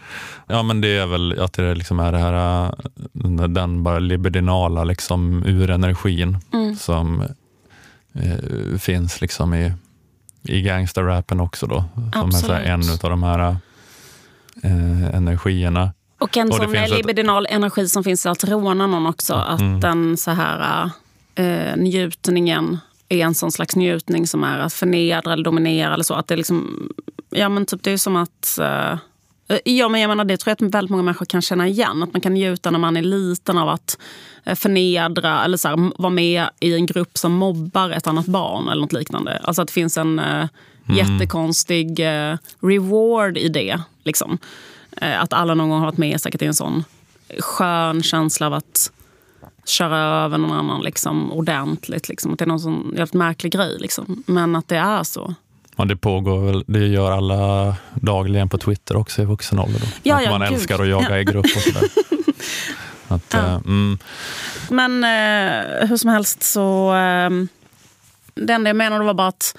[0.47, 2.71] Ja, men det är väl att det liksom är det här, eh,
[3.47, 6.75] den- bara libidinala liksom urenergin Mm.
[6.75, 7.21] som
[8.13, 9.73] eh, finns liksom i,
[10.43, 11.67] i gangsterrappen också.
[11.67, 13.03] Då, som är så här en Absolut.
[13.03, 13.39] av de här
[14.63, 15.93] eh, energierna.
[16.19, 16.97] Och en Och sån finns ett- Mm.
[16.97, 19.33] libidinal energi som finns i att råna någon också.
[19.33, 20.89] Att den så här
[21.35, 22.77] eh, njutningen
[23.09, 26.13] är en sån slags njutning som är att förnedra eller dominera eller så.
[26.13, 26.89] Att det är liksom,
[27.29, 28.97] ja men typ det är som att eh,
[29.63, 32.03] Ja, men jag menar, det tror jag att väldigt många människor kan känna igen.
[32.03, 33.97] Att man kan njuta när man är liten av att
[34.43, 38.69] eh, förnedra eller så här, vara med i en grupp som mobbar ett annat barn
[38.69, 39.41] eller något liknande.
[39.43, 40.47] Alltså att det finns en eh,
[40.89, 43.81] jättekonstig eh, reward i det.
[44.03, 44.37] Liksom.
[44.91, 46.83] Eh, att alla någon gång har varit med säkert i en sån
[47.39, 48.91] skön känsla av att
[49.69, 52.09] köra över någon annan liksom, ordentligt.
[52.09, 52.33] Liksom.
[52.33, 53.77] Att det är någon sån jävligt märklig grej.
[53.79, 54.23] Liksom.
[54.27, 55.35] Men att det är så.
[55.75, 59.79] Ja, det pågår väl, det gör alla dagligen på Twitter också i vuxen ålder.
[59.79, 59.85] Då.
[60.03, 60.53] Ja, att ja, man gud.
[60.53, 61.83] älskar att jaga i grupp och sådär.
[63.07, 63.39] att, Ja.
[63.39, 63.97] eh, mm,
[64.69, 66.95] Men eh, hur som helst så...
[66.95, 67.29] Eh,
[68.35, 69.57] det enda jag menade var bara att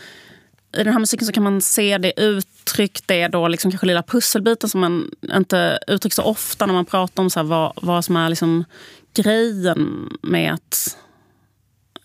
[0.77, 4.03] i den här musiken så kan man se det uttryckt, det då liksom kanske lilla
[4.03, 8.17] pusselbiten som man inte uttrycker så ofta när man pratar om så vad, vad som
[8.17, 8.65] är liksom
[9.15, 10.97] grejen med att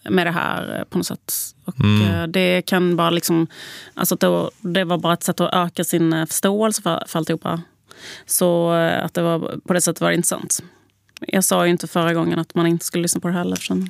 [0.09, 1.33] med det här på något sätt.
[1.65, 3.47] Och eh, det kan bara liksom...
[3.93, 7.61] Alltså då, det var bara ett sätt att öka sin eh, förståelse för, för alltihopa.
[8.25, 10.63] Så eh, att det var, på det sättet var det intressant.
[11.27, 13.53] Jag sa ju inte förra gången att man inte skulle lyssna på det heller.
[13.53, 13.89] Eftersom,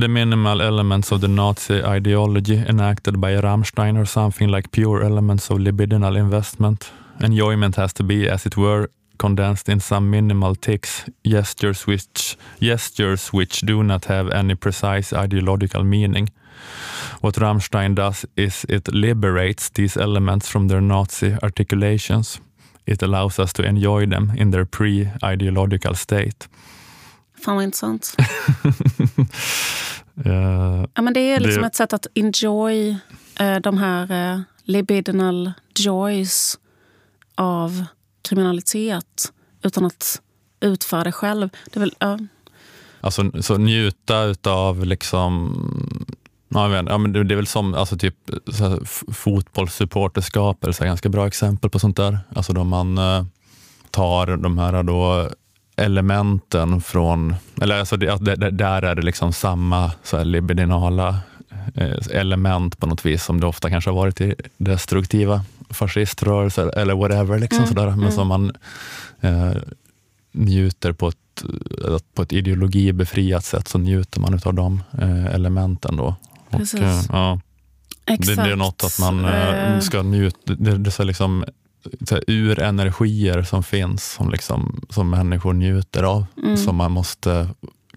[0.00, 5.50] The minimal elements of the Nazi ideology enacted by Rammstein are something like pure elements
[5.50, 6.92] of libidinal investment.
[7.20, 8.88] Enjoyment has to be, as it were,
[9.18, 15.84] condensed in some minimal tics, gestures which, gestures which do not have any precise ideological
[15.84, 16.28] meaning.
[17.20, 22.40] What Rammstein does is it liberates these elements from their Nazi articulations.
[22.86, 26.48] It allows us to enjoy them in their pre-ideological state.
[27.44, 28.16] fan vad intressant.
[30.24, 32.96] Eh, Ja, men det är liksom Det- ett sätt att enjoy
[33.40, 36.58] eh, de här eh, libidinal joys
[37.34, 37.84] av
[38.28, 39.32] kriminalitet
[39.62, 40.20] utan att
[40.60, 41.48] utföra det själv.
[41.64, 42.18] Det är väl, ja,
[43.00, 45.54] Alltså så njuta utav liksom
[46.48, 48.16] Ja, men, ja, men det, det är väl som alltså, typ,
[49.12, 52.18] fotbollssupporterskap, är ganska bra exempel på sånt där.
[52.34, 53.24] Alltså då man eh,
[53.90, 55.30] tar de här då
[55.76, 61.18] elementen från, eller alltså det, det, där är det liksom samma så här libidinala
[62.10, 67.38] element på något vis som det ofta kanske har varit i destruktiva fasciströrelser eller whatever.
[67.38, 68.12] Liksom mm, sådär, men mm.
[68.12, 68.52] som man
[69.20, 69.52] eh,
[70.32, 71.44] njuter på ett,
[72.14, 75.96] på ett ideologibefriat sätt så njuter man av de eh, elementen.
[75.96, 76.16] Då.
[76.50, 77.40] Och, eh, ja,
[78.04, 79.80] det, det, är något att man eh, eh.
[79.80, 81.44] ska njuta, det, det är liksom
[82.08, 86.56] så här, urenergier som finns som, liksom, som människor njuter av, mm.
[86.56, 87.48] som man måste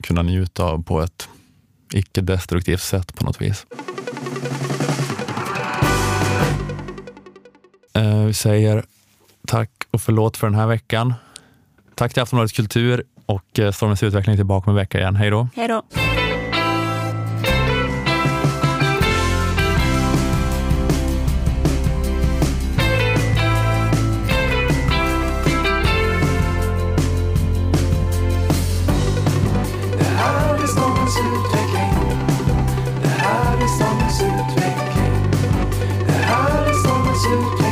[0.02, 1.30] kunna njuta av på ett
[1.94, 3.66] icke-destruktivt sätt på något vis.
[7.94, 8.84] Eh, vi säger
[9.48, 11.14] tack och förlåt för den här veckan.
[11.96, 15.16] Tack till Aftonbladet Kultur och eh, Stormens utveckling tillbaka om en vecka igen.
[15.16, 15.48] Hej då!
[15.56, 15.84] Hej då!
[30.68, 31.67] Det to take
[34.10, 35.22] samhällsutveckling.
[36.08, 37.67] Det här är samhällsutveckling.